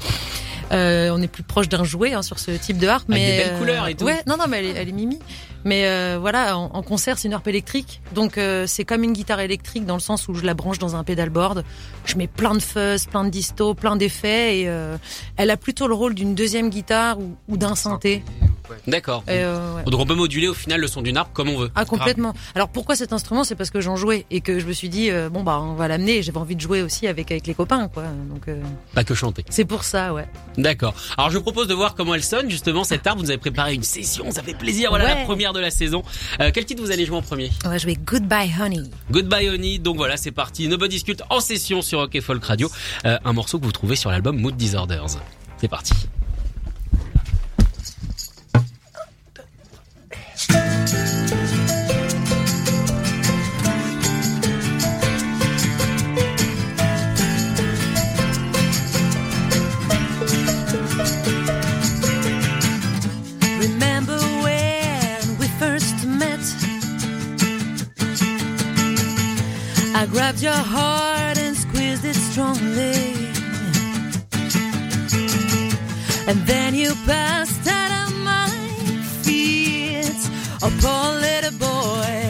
Euh, 0.72 1.12
on 1.14 1.22
est 1.22 1.28
plus 1.28 1.44
proche 1.44 1.70
d'un 1.70 1.84
jouet 1.84 2.14
hein, 2.14 2.22
sur 2.24 2.40
ce 2.40 2.52
type 2.52 2.78
de 2.78 2.88
harpe. 2.88 3.10
Avec 3.10 3.22
mais 3.22 3.32
des 3.32 3.44
belles 3.44 3.54
euh, 3.54 3.60
couleurs 3.60 3.88
et 3.88 3.96
tout. 3.96 4.06
Ouais, 4.06 4.22
non, 4.26 4.36
non, 4.38 4.46
mais 4.48 4.60
elle 4.60 4.66
est, 4.66 4.82
elle 4.82 4.90
est 4.90 4.94
mimi. 4.94 5.20
Mais 5.64 5.88
euh, 5.88 6.18
voilà, 6.20 6.58
en, 6.58 6.66
en 6.74 6.82
concert, 6.84 7.18
c'est 7.18 7.28
une 7.28 7.34
harpe 7.34 7.48
électrique. 7.48 8.02
Donc 8.14 8.38
euh, 8.38 8.66
c'est 8.68 8.84
comme 8.86 9.04
une 9.04 9.14
guitare 9.14 9.40
électrique 9.40 9.86
dans 9.86 9.96
le 9.96 10.00
sens 10.00 10.28
où 10.28 10.34
je 10.36 10.44
la 10.44 10.54
branche 10.54 10.80
dans 10.80 10.96
un 10.96 11.04
pedalboard. 11.04 11.64
Je 12.06 12.16
mets 12.18 12.28
plein 12.28 12.54
de 12.54 12.60
fuzz, 12.60 13.06
plein 13.06 13.24
de 13.24 13.30
disto, 13.30 13.74
plein 13.74 13.96
d'effets. 13.96 14.60
Et 14.60 14.70
euh, 14.70 14.98
elle 15.38 15.50
a 15.52 15.58
plutôt 15.58 15.88
le 15.88 15.94
rôle 15.94 16.14
d'une 16.14 16.36
deuxième 16.36 16.70
guitare 16.70 17.20
ou, 17.20 17.36
ou 17.48 17.58
d'un 17.58 17.76
synthé. 17.76 18.24
D'accord. 18.88 19.24
Euh, 19.30 19.76
ouais. 19.76 19.84
Donc 19.84 20.00
on 20.00 20.06
peut 20.06 20.16
moduler 20.16 20.48
au 20.48 20.54
final 20.54 20.80
le 20.82 20.88
son 20.88 21.02
d'une 21.02 21.18
harpe 21.18 21.34
comme 21.34 21.50
on 21.50 21.58
veut. 21.58 21.72
Ah 21.76 21.86
complètement. 21.86 22.34
Alors 22.56 22.70
pourquoi 22.70 22.96
cet 22.96 23.14
instrument 23.14 23.44
C'est 23.44 23.56
parce 23.56 23.70
que 23.70 23.82
j'en 23.82 23.96
jouais 23.96 24.26
et 24.32 24.42
que 24.42 24.60
je 24.60 24.66
me 24.66 24.74
suis 24.74 24.90
dit 24.90 25.10
euh, 25.12 25.30
bon 25.30 25.44
bah 25.44 25.60
on 25.62 25.74
va 25.74 25.88
l'amener. 25.88 26.18
et 26.18 26.24
J'avais 26.24 26.38
envie 26.38 26.56
de 26.56 26.62
jouer 26.62 26.82
aussi 26.82 27.08
avec 27.08 27.32
avec 27.32 27.48
les 27.48 27.54
copains 27.54 27.88
quoi. 27.88 28.04
Donc 28.30 28.48
euh, 28.48 28.62
Pas 28.94 29.04
que 29.04 29.14
chanter. 29.14 29.44
c'est 29.50 29.66
pour 29.66 29.84
ça 29.84 30.14
ouais. 30.14 30.28
D'accord. 30.58 30.94
Alors 31.18 31.30
je 31.30 31.38
vous 31.38 31.44
propose 31.44 31.68
de 31.68 31.74
voir 31.74 31.96
comment 31.96 32.14
elle 32.16 32.24
sonne 32.24 32.50
justement 32.50 32.84
cette 32.84 33.06
harpe. 33.08 33.20
Vous 33.20 33.30
avez 33.30 33.38
préparé 33.38 33.74
une 33.74 33.84
session, 33.84 34.32
ça 34.32 34.44
fait 34.44 34.54
plaisir. 34.58 34.90
Voilà 34.90 35.06
Ouais. 35.06 35.16
la 35.16 35.24
première 35.26 35.54
de 35.54 35.60
la 35.60 35.70
saison. 35.72 36.04
Euh, 36.42 36.52
quel 36.54 36.66
titre 36.66 36.82
vous 36.84 36.92
allez 36.92 37.06
jouer 37.06 37.18
en 37.18 37.22
premier? 37.22 37.52
On 37.66 37.70
va 37.70 37.78
jouer 37.78 37.96
Goodbye 38.06 38.52
Honey. 38.60 38.84
Goodbye 39.12 39.50
Honey. 39.50 39.80
Donc 39.80 39.98
voilà, 39.98 40.18
c'est 40.18 40.32
parti. 40.32 40.68
Nobody 40.68 41.00
Sculpt 41.00 41.24
en 41.30 41.40
session 41.40 41.82
sur 41.82 42.00
Rock 42.00 42.16
et 42.16 42.22
Folk 42.22 42.44
Radio. 42.44 42.70
Euh, 43.06 43.18
un 43.24 43.34
morceau 43.34 43.60
que 43.60 43.66
vous 43.66 43.72
trouvez 43.72 43.96
sur 43.96 44.10
l'album 44.10 44.38
Mood 44.40 44.56
Disorders. 44.56 45.06
C'est 45.58 45.68
parti. 45.68 45.94
I 69.98 70.06
grabbed 70.08 70.42
your 70.42 70.52
heart 70.52 71.38
and 71.38 71.56
squeezed 71.56 72.04
it 72.04 72.16
strongly. 72.16 73.16
And 76.28 76.46
then 76.46 76.76
you 76.76 76.94
passed 77.06 77.66
out 77.66 77.92
of 78.04 78.14
my 78.18 78.50
feet. 79.24 80.20
A 80.62 80.70
poor 80.82 81.14
little 81.22 81.58
boy. 81.58 82.25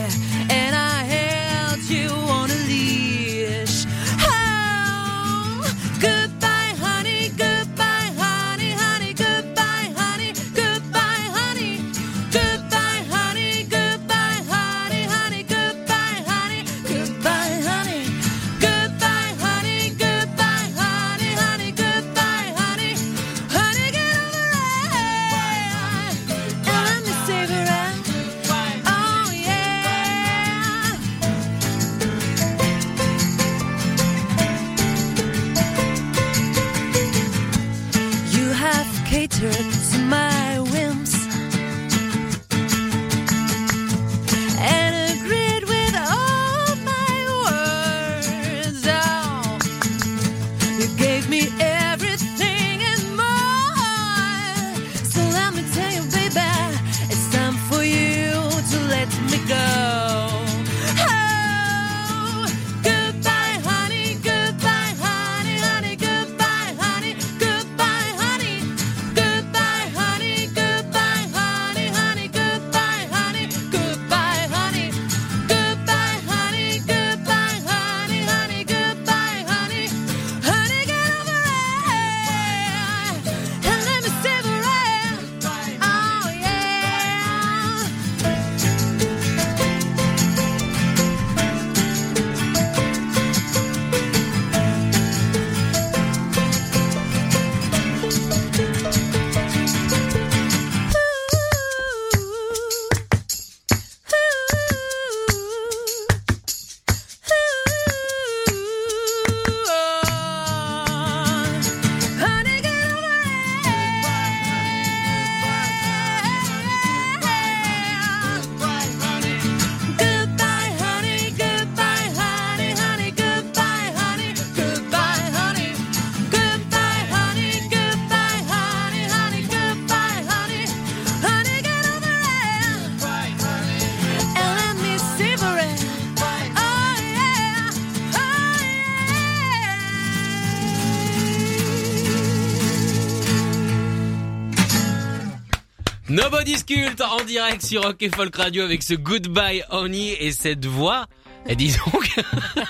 Nobody 146.15 146.57
Sculpt 146.57 147.01
en 147.01 147.25
direct 147.25 147.61
sur 147.61 147.83
Rock 147.83 147.97
et 147.99 148.09
Folk 148.09 148.33
Radio 148.37 148.63
avec 148.63 148.83
ce 148.83 148.93
Goodbye 148.93 149.63
Honey 149.69 150.15
et 150.21 150.31
cette 150.31 150.65
voix. 150.65 151.07
Et 151.45 151.57
dis 151.57 151.75
donc, 151.85 152.15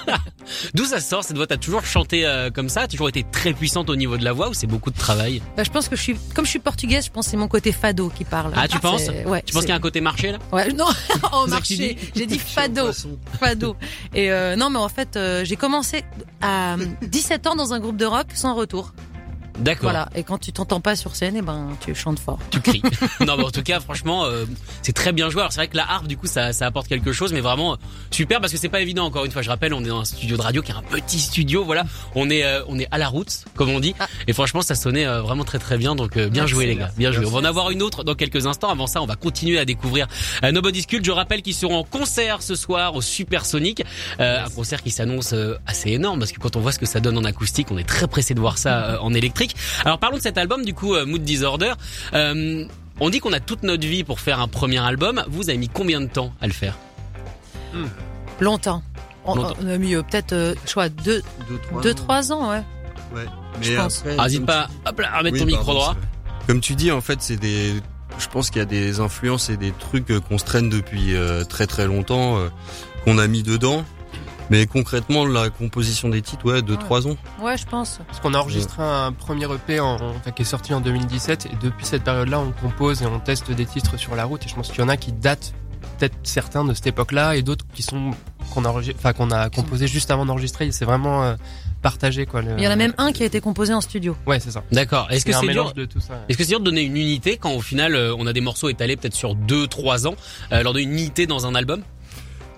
d'où 0.74 0.84
ça 0.84 1.00
sort 1.00 1.24
cette 1.24 1.38
voix? 1.38 1.46
T'as 1.46 1.58
toujours 1.58 1.86
chanté 1.86 2.25
euh, 2.25 2.50
comme 2.50 2.70
ça? 2.70 2.82
T'as 2.82 2.88
toujours 2.88 3.08
été 3.08 3.24
très 3.32 3.54
puissante 3.54 3.92
au 3.92 3.96
niveau 3.96 4.18
de 4.18 4.24
la 4.24 4.34
voix 4.34 4.50
ou 4.50 4.56
c'est 4.56 4.66
beaucoup 4.66 4.90
de 4.90 4.98
travail? 4.98 5.44
Bah, 5.56 5.64
je 5.64 5.70
pense 5.70 5.88
que 5.88 5.96
je 5.96 6.02
suis, 6.02 6.16
comme 6.34 6.46
je 6.46 6.50
suis 6.50 6.60
portugaise, 6.60 7.06
je 7.06 7.12
pense 7.12 7.25
que 7.25 7.32
c'est 7.32 7.38
mon 7.38 7.48
côté 7.48 7.72
fado 7.72 8.10
qui 8.10 8.25
parle. 8.25 8.52
Ah, 8.56 8.68
tu 8.68 8.80
penses? 8.80 9.10
Ouais. 9.28 9.44
Tu 9.44 9.54
penses 9.54 9.62
qu'il 9.62 9.70
y 9.70 9.74
a 9.74 9.78
un 9.78 9.80
côté 9.80 10.02
marché 10.02 10.32
là? 10.32 10.40
Ouais, 10.52 10.74
non, 10.74 10.88
en 11.32 11.46
marché. 11.46 11.98
J'ai 12.16 12.25
dit 12.25 12.40
fado, 12.40 12.90
fado. 13.40 13.75
Et 14.16 14.32
euh, 14.32 14.56
non, 14.56 14.72
mais 14.72 14.80
en 14.80 14.90
fait, 14.90 15.18
euh, 15.18 15.46
j'ai 15.46 15.56
commencé 15.56 16.04
à 16.42 16.78
17 17.04 17.46
ans 17.46 17.56
dans 17.56 17.74
un 17.74 17.80
groupe 17.80 17.98
de 17.98 18.06
rock 18.06 18.25
sans 18.34 18.56
retour. 18.56 18.92
D'accord. 19.58 19.84
Voilà. 19.84 20.10
Et 20.16 20.24
quand 20.24 20.38
tu 20.38 20.52
t'entends 20.52 20.82
pas 20.82 20.96
sur 20.96 21.16
scène, 21.16 21.36
et 21.38 21.42
ben 21.42 21.70
tu 21.80 21.96
chantes 21.96 22.20
fort. 22.20 22.40
Tu 22.50 22.60
cries. 22.60 22.82
non, 23.26 23.38
mais 23.38 23.44
en 23.44 23.52
tout 23.52 23.64
cas, 23.64 23.80
franchement, 23.80 24.26
euh, 24.26 24.46
c'est 24.82 24.94
très 24.94 25.12
bien 25.12 25.30
joué. 25.30 25.42
Alors 25.42 25.52
c'est 25.52 25.60
vrai 25.60 25.68
que 25.68 25.78
la 25.78 25.90
harpe, 25.90 26.08
du 26.08 26.18
coup, 26.18 26.28
ça, 26.28 26.54
ça 26.54 26.66
apporte 26.66 26.88
quelque 26.88 27.12
chose, 27.12 27.34
mais 27.34 27.42
vraiment 27.42 27.74
euh, 27.74 27.78
super 28.12 28.42
parce 28.42 28.52
que 28.52 28.58
c'est 28.58 28.70
pas 28.70 28.82
évident. 28.82 29.06
Encore 29.06 29.26
une 29.26 29.32
fois, 29.32 29.42
je 29.42 29.50
rappelle, 29.50 29.74
on 29.74 29.84
est 29.84 29.88
dans 29.88 30.02
un 30.02 30.06
studio 30.06 30.38
de 30.38 30.42
radio 30.42 30.62
qui 30.62 30.72
est 30.72 30.76
un 30.76 30.82
petit 30.82 31.20
studio. 31.20 31.64
Voilà, 31.64 31.84
on 32.16 32.30
est, 32.30 32.44
euh, 32.44 32.64
on 32.68 32.80
est 32.80 32.88
à 32.92 32.98
la 32.98 33.08
route, 33.08 33.46
comme 33.56 33.70
on 33.70 33.80
dit. 33.80 33.96
Ah. 34.00 34.08
Et 34.28 34.34
franchement, 34.34 34.62
ça 34.62 34.76
sonnait 34.76 35.06
euh, 35.06 35.22
vraiment 35.22 35.44
très 35.44 35.60
très 35.60 35.78
bien. 35.78 35.96
Donc 35.96 36.18
euh, 36.18 36.30
bien 36.30 36.48
joué 36.48 36.66
les 36.66 36.76
gars, 36.76 36.92
bien 36.98 37.12
joué. 37.12 37.26
On 37.26 37.32
va 37.32 37.40
en 37.40 37.46
avoir 37.46 37.72
une 37.72 37.82
autre 37.82 38.04
dans 38.04 38.16
quelques 38.16 38.48
instants. 38.48 38.70
Avant 38.70 38.88
ça, 38.88 39.02
on 39.02 39.06
va 39.06 39.16
continuer 39.16 39.60
à 39.60 39.66
découvrir 39.66 40.08
Nobody's 40.44 40.86
Cult. 40.86 41.06
Je 41.06 41.12
rappelle 41.12 41.42
qu'ils 41.42 41.56
seront 41.56 41.78
en 41.78 41.84
concert 41.84 42.42
ce 42.42 42.56
soir 42.56 42.96
au 42.96 43.02
Supersonic, 43.02 43.84
euh, 44.20 44.46
un 44.46 44.50
concert 44.50 44.82
qui 44.82 44.92
s'annonce 44.92 45.34
assez 45.66 45.92
énorme 45.92 46.20
parce 46.20 46.32
que 46.32 46.40
quand 46.40 46.56
on 46.56 46.60
voit 46.60 46.72
ce 46.72 46.80
que 46.80 46.86
ça 46.86 47.00
donne 47.00 47.18
en 47.18 47.24
acoustique, 47.24 47.68
on 47.72 47.78
est 47.78 47.88
très 47.88 48.08
pressé 48.08 48.34
de 48.34 48.40
voir 48.40 48.58
ça 48.58 48.86
euh, 48.86 48.98
en 49.00 49.14
électrique. 49.14 49.45
Alors 49.84 50.00
parlons 50.00 50.18
de 50.18 50.22
cet 50.22 50.38
album 50.38 50.64
du 50.66 50.74
coup, 50.74 50.96
euh, 50.96 51.06
Mood 51.06 51.24
Disorder. 51.24 51.74
Euh, 52.14 52.66
on 53.00 53.10
dit 53.10 53.20
qu'on 53.20 53.34
a 53.34 53.40
toute 53.40 53.64
notre 53.64 53.86
vie 53.86 54.04
pour 54.04 54.20
faire 54.20 54.40
un 54.40 54.48
premier 54.48 54.80
album. 54.80 55.24
Vous 55.28 55.50
avez 55.50 55.58
mis 55.58 55.68
combien 55.70 56.00
de 56.02 56.08
temps 56.08 56.34
à 56.42 56.48
le 56.48 56.54
faire 56.54 56.78
Longtemps. 58.40 58.84
On, 59.25 59.36
Longtemps. 59.36 59.56
on 59.64 59.68
a 59.68 59.78
mis 59.78 59.96
euh, 59.96 60.02
peut-être, 60.04 60.34
euh, 60.34 60.54
je 60.66 60.72
crois, 60.72 60.90
deux, 60.90 61.24
deux, 61.82 61.94
trois 61.94 62.32
ans, 62.32 62.50
ouais. 62.52 62.64
Ouais. 63.14 63.25
Je 63.62 63.72
Mais 63.72 63.78
pense. 63.78 64.00
après, 64.00 64.16
Ah, 64.20 64.28
Hésite 64.28 64.46
pas, 64.46 64.68
hop 64.86 65.00
là, 65.00 65.10
à 65.14 65.24
mettre 65.24 65.34
Oui, 65.36 65.40
ton 65.40 65.46
micro 65.46 65.64
pardon, 65.66 65.80
droit. 65.80 65.96
Comme 66.48 66.60
tu 66.62 66.75
dis, 66.75 66.92
en 66.92 67.02
fait, 67.02 67.22
c'est 67.22 67.38
des. 67.38 67.74
Je 68.20 68.28
pense 68.28 68.50
qu'il 68.50 68.60
y 68.60 68.62
a 68.62 68.66
des 68.66 69.00
influences 69.00 69.50
et 69.50 69.58
des 69.58 69.72
trucs 69.72 70.08
qu'on 70.28 70.38
se 70.38 70.46
traîne 70.46 70.70
depuis 70.70 71.16
euh, 71.16 71.44
très 71.44 71.66
très 71.68 71.86
longtemps, 71.88 72.38
euh, 72.38 72.50
qu'on 73.04 73.18
a 73.18 73.28
mis 73.28 73.42
dedans. 73.44 73.84
Mais 74.50 74.66
concrètement, 74.68 75.25
la 75.25 75.50
composition 75.50 76.10
des 76.10 76.22
titres, 76.22 76.46
ouais, 76.46 76.62
deux 76.62 76.74
Ouais. 76.74 76.80
trois 76.80 77.08
ans. 77.08 77.16
Ouais, 77.42 77.58
je 77.58 77.66
pense. 77.66 78.00
Parce 78.08 78.20
qu'on 78.20 78.34
a 78.34 78.38
enregistré 78.38 78.84
un 78.84 79.12
premier 79.12 79.46
EP 79.46 79.80
en, 79.80 79.96
enfin, 79.96 80.32
qui 80.32 80.44
est 80.44 80.46
sorti 80.46 80.74
en 80.74 80.82
2017 80.82 81.48
et 81.48 81.56
depuis 81.62 81.86
cette 81.86 82.04
période-là, 82.04 82.40
on 82.40 82.52
compose 82.52 83.02
et 83.02 83.06
on 83.06 83.20
teste 83.20 83.52
des 83.52 83.66
titres 83.66 83.98
sur 83.98 84.16
la 84.16 84.25
route 84.25 84.44
et 84.46 84.48
je 84.50 84.56
pense 84.56 84.70
qu'il 84.70 84.80
y 84.80 84.84
en 84.84 84.90
a 84.90 84.98
qui 84.98 85.12
datent 85.12 85.54
peut-être 85.98 86.16
certains 86.24 86.64
de 86.66 86.74
cette 86.74 86.88
époque-là 86.88 87.36
et 87.38 87.42
d'autres 87.42 87.66
qui 87.74 87.82
sont 87.82 88.12
qu'on 88.54 88.66
a 88.66 88.70
enfin 88.70 89.14
qu'on 89.14 89.32
a 89.32 89.50
composé 89.50 89.88
juste 89.88 90.12
avant 90.12 90.25
d'enregistrer. 90.25 90.72
C'est 90.72 90.86
vraiment 90.86 91.24
euh, 91.24 91.36
partagé 91.82 92.25
quoi. 92.25 92.42
le- 92.42 92.56
Il 92.58 92.64
y 92.64 92.68
en 92.68 92.72
a 92.72 92.75
même 92.75 92.94
un 92.98 93.12
qui 93.14 93.24
a 93.24 93.25
été 93.25 93.40
composé 93.42 93.74
en 93.74 93.82
studio. 93.82 94.16
Ouais, 94.28 94.40
c'est 94.40 94.52
ça. 94.52 94.64
D'accord. 94.72 95.08
Est-ce 95.10 95.25
que 95.25 95.32
C'est 95.32 95.48
dur 95.48 95.74
de 95.74 95.86
tout 95.86 96.00
ça. 96.02 96.24
Est-ce 96.30 96.38
que 96.38 96.44
c'est 96.44 96.50
dur 96.50 96.60
de 96.60 96.66
donner 96.66 96.82
une 96.82 96.98
unité 96.98 97.38
quand 97.38 97.52
au 97.54 97.62
final 97.62 97.96
euh, 97.96 98.14
on 98.18 98.28
a 98.28 98.34
des 98.34 98.42
morceaux 98.42 98.70
étalés 98.70 98.96
peut-être 98.98 99.16
sur 99.16 99.36
2-3 99.36 100.06
ans, 100.08 100.16
euh, 100.52 100.62
leur 100.64 100.74
donner 100.74 100.84
une 100.84 100.92
unité 100.94 101.25
dans 101.28 101.46
un 101.48 101.56
album? 101.56 101.82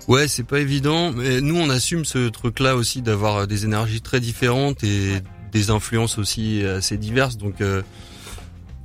Ouais, 0.08 0.28
c'est 0.28 0.44
pas 0.46 0.60
évident, 0.60 1.12
mais 1.12 1.42
nous 1.42 1.56
on 1.58 1.70
assume 1.70 2.06
ce 2.06 2.30
truc-là 2.30 2.76
aussi 2.76 3.02
d'avoir 3.02 3.36
euh, 3.38 3.46
des 3.46 3.66
énergies 3.66 4.02
très 4.02 4.20
différentes 4.22 4.84
et 4.84 5.22
des 5.52 5.70
influences 5.70 6.18
aussi 6.18 6.64
assez 6.64 6.98
diverses. 6.98 7.38
Donc, 7.38 7.60
euh, 7.62 7.82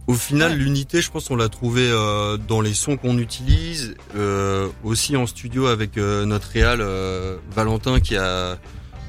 au 0.09 0.14
final, 0.14 0.50
Ouais. 0.52 0.59
l'unité, 0.59 1.00
je 1.00 1.11
pense, 1.12 1.31
on 1.31 1.37
l'a 1.37 1.49
trouvée 1.49 1.88
euh, 1.88 2.37
dans 2.37 2.61
les 2.61 2.75
sons 2.75 2.97
qu'on 2.97 3.19
utilise, 3.19 3.95
euh, 4.17 4.69
aussi 4.83 5.17
en 5.17 5.26
studio 5.29 5.67
avec 5.67 5.97
euh, 5.97 6.25
notre 6.25 6.49
réal 6.49 6.81
euh, 6.81 7.37
Valentin 7.55 8.00
qui 8.00 8.17
a 8.17 8.59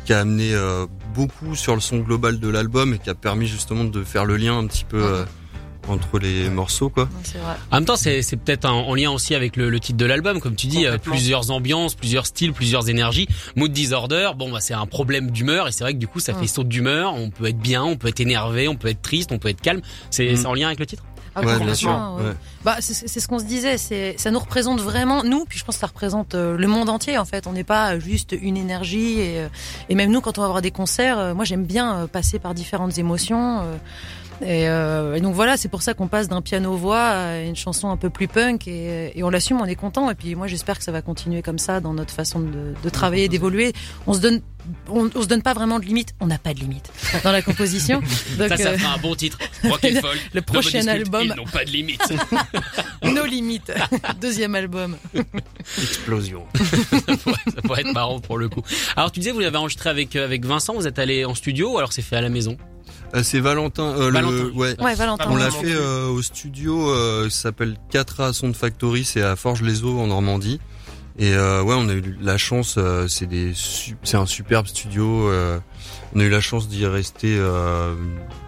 qui 0.05 0.11
a 0.11 0.19
amené 0.19 0.53
euh, 0.53 0.85
beaucoup 1.15 1.55
sur 1.55 1.73
le 1.75 1.79
son 1.81 1.99
global 1.99 2.37
de 2.39 2.49
l'album 2.49 2.93
et 2.93 2.99
qui 2.99 3.09
a 3.09 3.15
permis 3.15 3.47
justement 3.47 3.85
de 3.85 4.03
faire 4.03 4.25
le 4.25 4.35
lien 4.35 4.57
un 4.57 4.67
petit 4.67 4.83
peu 4.83 5.01
euh, 5.01 5.23
entre 5.87 6.19
les 6.19 6.49
morceaux, 6.49 6.89
quoi. 6.89 7.03
Ouais, 7.03 7.39
vrai. 7.39 7.55
En 7.71 7.75
même 7.77 7.85
temps, 7.85 7.95
c'est 7.95 8.21
c'est 8.21 8.37
peut-être 8.37 8.65
en, 8.65 8.87
en 8.87 8.95
lien 8.95 9.11
aussi 9.11 9.35
avec 9.35 9.55
le, 9.55 9.69
le 9.69 9.79
titre 9.79 9.97
de 9.97 10.05
l'album, 10.05 10.39
comme 10.39 10.55
tu 10.55 10.67
dis, 10.67 10.85
euh, 10.85 10.97
plusieurs 10.97 11.51
ambiances, 11.51 11.95
plusieurs 11.95 12.25
styles, 12.25 12.53
plusieurs 12.53 12.89
énergies. 12.89 13.27
Mood 13.55 13.71
Disorder, 13.71 14.31
bon, 14.37 14.51
bah, 14.51 14.59
c'est 14.61 14.73
un 14.73 14.85
problème 14.85 15.31
d'humeur 15.31 15.67
et 15.67 15.71
c'est 15.71 15.83
vrai 15.83 15.93
que 15.93 15.99
du 15.99 16.07
coup, 16.07 16.19
ça 16.19 16.33
fait 16.33 16.47
saut 16.47 16.63
d'humeur. 16.63 17.13
On 17.13 17.29
peut 17.29 17.47
être 17.47 17.59
bien, 17.59 17.83
on 17.83 17.95
peut 17.97 18.07
être 18.07 18.19
énervé, 18.19 18.67
on 18.67 18.75
peut 18.75 18.87
être 18.89 19.01
triste, 19.01 19.31
on 19.31 19.39
peut 19.39 19.49
être 19.49 19.61
calme. 19.61 19.81
C'est 20.09 20.35
c'est 20.35 20.45
en 20.45 20.53
lien 20.53 20.67
avec 20.67 20.79
le 20.79 20.85
titre? 20.85 21.03
Ah, 21.35 21.41
Ouais, 21.41 21.59
bien 21.59 21.73
sûr. 21.73 21.89
ouais. 21.89 22.31
Bah, 22.63 22.75
c'est 22.79 23.19
ce 23.19 23.27
qu'on 23.27 23.39
se 23.39 23.45
disait. 23.45 23.79
C'est 23.79 24.13
ça 24.19 24.29
nous 24.29 24.37
représente 24.37 24.79
vraiment 24.79 25.23
nous. 25.23 25.45
Puis 25.45 25.57
je 25.57 25.65
pense 25.65 25.77
que 25.77 25.81
ça 25.81 25.87
représente 25.87 26.35
euh, 26.35 26.55
le 26.55 26.67
monde 26.67 26.89
entier. 26.89 27.17
En 27.17 27.25
fait, 27.25 27.47
on 27.47 27.53
n'est 27.53 27.63
pas 27.63 27.97
juste 27.97 28.35
une 28.39 28.55
énergie. 28.55 29.19
Et, 29.19 29.39
euh, 29.39 29.47
et 29.89 29.95
même 29.95 30.11
nous, 30.11 30.21
quand 30.21 30.37
on 30.37 30.41
va 30.41 30.45
avoir 30.45 30.61
des 30.61 30.69
concerts, 30.69 31.17
euh, 31.17 31.33
moi 31.33 31.43
j'aime 31.43 31.65
bien 31.65 31.95
euh, 31.95 32.07
passer 32.07 32.37
par 32.37 32.53
différentes 32.53 32.99
émotions. 32.99 33.61
Euh, 34.43 34.47
et, 34.47 34.67
euh, 34.67 35.15
et 35.15 35.21
donc 35.21 35.33
voilà, 35.33 35.57
c'est 35.57 35.69
pour 35.69 35.81
ça 35.81 35.93
qu'on 35.93 36.07
passe 36.07 36.27
d'un 36.27 36.41
piano-voix 36.41 36.99
à 36.99 37.39
une 37.39 37.55
chanson 37.55 37.89
un 37.89 37.97
peu 37.97 38.09
plus 38.09 38.27
punk 38.27 38.67
et, 38.67 39.17
et 39.17 39.23
on 39.23 39.29
l'assume, 39.29 39.59
on 39.61 39.65
est 39.65 39.75
content. 39.75 40.09
Et 40.09 40.15
puis 40.15 40.35
moi 40.35 40.47
j'espère 40.47 40.77
que 40.77 40.83
ça 40.83 40.91
va 40.91 41.01
continuer 41.01 41.41
comme 41.41 41.59
ça 41.59 41.79
dans 41.79 41.93
notre 41.93 42.13
façon 42.13 42.39
de, 42.39 42.73
de 42.81 42.89
travailler, 42.89 43.27
d'évoluer. 43.27 43.73
On 44.07 44.13
se 44.13 44.19
donne, 44.19 44.41
on, 44.89 45.09
on 45.13 45.21
se 45.21 45.27
donne 45.27 45.41
pas 45.41 45.53
vraiment 45.53 45.79
de 45.79 45.85
limite. 45.85 46.13
On 46.19 46.27
n'a 46.27 46.37
pas 46.37 46.53
de 46.53 46.59
limite 46.59 46.91
dans 47.23 47.31
la 47.31 47.41
composition. 47.41 48.01
Donc, 48.37 48.49
ça, 48.49 48.57
ça 48.57 48.69
euh, 48.69 48.77
fera 48.77 48.95
un 48.95 48.99
bon 48.99 49.15
titre. 49.15 49.37
Rock 49.63 49.85
and 49.85 49.95
Folk. 50.01 50.19
le 50.33 50.41
prochain 50.41 50.79
Cult, 50.79 50.89
album. 50.89 51.23
Ils 51.23 51.35
n'ont 51.35 51.45
pas 51.45 51.65
de 51.65 51.71
limite. 51.71 52.01
nos 53.03 53.25
limites. 53.25 53.71
Deuxième 54.21 54.55
album. 54.55 54.97
Explosion. 55.81 56.45
Ça 56.55 57.61
pourrait 57.63 57.81
être 57.81 57.93
marrant 57.93 58.19
pour 58.19 58.37
le 58.37 58.49
coup. 58.49 58.61
Alors 58.95 59.11
tu 59.11 59.19
disais, 59.19 59.31
vous 59.31 59.39
l'avez 59.39 59.57
enregistré 59.57 59.89
avec 59.89 60.15
euh, 60.15 60.25
avec 60.25 60.45
Vincent. 60.45 60.73
Vous 60.73 60.87
êtes 60.87 60.99
allé 60.99 61.25
en 61.25 61.35
studio 61.35 61.73
ou 61.73 61.77
alors 61.77 61.93
c'est 61.93 62.01
fait 62.01 62.15
à 62.15 62.21
la 62.21 62.29
maison? 62.29 62.57
Euh, 62.59 62.72
c'est 63.21 63.39
Valentin. 63.39 63.83
euh, 63.83 64.09
Valentin. 64.11 64.35
Le, 64.45 64.51
ouais. 64.53 64.81
Ouais, 64.81 64.95
Valentin. 64.95 65.25
On 65.29 65.35
l'a 65.35 65.51
fait 65.51 65.71
euh, 65.75 66.07
au 66.07 66.21
studio, 66.23 66.89
euh, 66.89 67.29
ça 67.29 67.41
s'appelle 67.43 67.77
4A 67.91 68.33
Sound 68.33 68.55
Factory, 68.55 69.03
c'est 69.03 69.21
à 69.21 69.35
Forges-les-Eaux 69.35 69.99
en 69.99 70.07
Normandie. 70.07 70.59
Et 71.19 71.35
euh, 71.35 71.61
ouais, 71.61 71.75
on 71.77 71.87
a 71.89 71.93
eu 71.93 72.17
la 72.21 72.37
chance, 72.39 72.75
euh, 72.79 73.07
c'est 73.07 73.27
des, 73.27 73.53
c'est 74.01 74.17
un 74.17 74.25
superbe 74.25 74.65
studio. 74.65 75.29
euh, 75.29 75.59
on 76.15 76.19
a 76.19 76.23
eu 76.23 76.29
la 76.29 76.41
chance 76.41 76.67
d'y 76.67 76.87
rester 76.87 77.35
euh, 77.37 77.93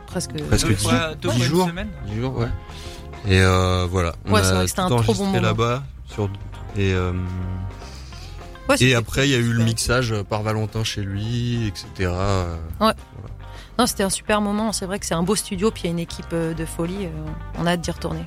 presque. 0.07 0.31
presque 0.47 0.67
Deux 0.69 0.73
dix, 0.73 0.83
fois- 0.83 1.13
deux 1.13 1.29
dix 1.29 1.37
fois 1.41 1.45
jours. 1.47 1.69
dix 2.07 2.19
jours, 2.19 2.37
ouais. 2.39 2.47
Et 3.27 3.39
euh, 3.41 3.85
voilà, 3.89 4.15
on 4.25 4.33
Ouais, 4.33 4.41
c'est 4.43 4.49
a 4.53 4.65
tout 4.65 4.89
bon 4.89 4.95
enregistré 4.95 5.25
moment. 5.27 5.41
là-bas. 5.41 5.83
Sur 6.11 6.25
et 6.77 6.93
euh, 6.93 7.11
Ouais, 8.67 8.75
et 8.79 8.95
après, 8.95 9.27
il 9.27 9.31
y 9.31 9.35
a 9.35 9.37
eu 9.39 9.53
le 9.53 9.63
mixage 9.63 10.15
par 10.27 10.41
Valentin 10.41 10.83
chez 10.83 11.01
lui, 11.01 11.67
etc. 11.67 12.11
Non, 13.77 13.87
c'était 13.87 14.03
un 14.03 14.09
super 14.09 14.41
moment. 14.41 14.71
C'est 14.71 14.85
vrai 14.85 14.99
que 14.99 15.05
c'est 15.05 15.13
un 15.15 15.23
beau 15.23 15.35
studio, 15.35 15.69
puis 15.71 15.83
il 15.83 15.85
y 15.87 15.89
a 15.89 15.91
une 15.91 15.99
équipe 15.99 16.25
euh, 16.33 16.53
de 16.53 16.65
folie. 16.65 17.05
euh, 17.05 17.09
On 17.59 17.65
a 17.65 17.71
hâte 17.71 17.81
d'y 17.81 17.91
retourner. 17.91 18.21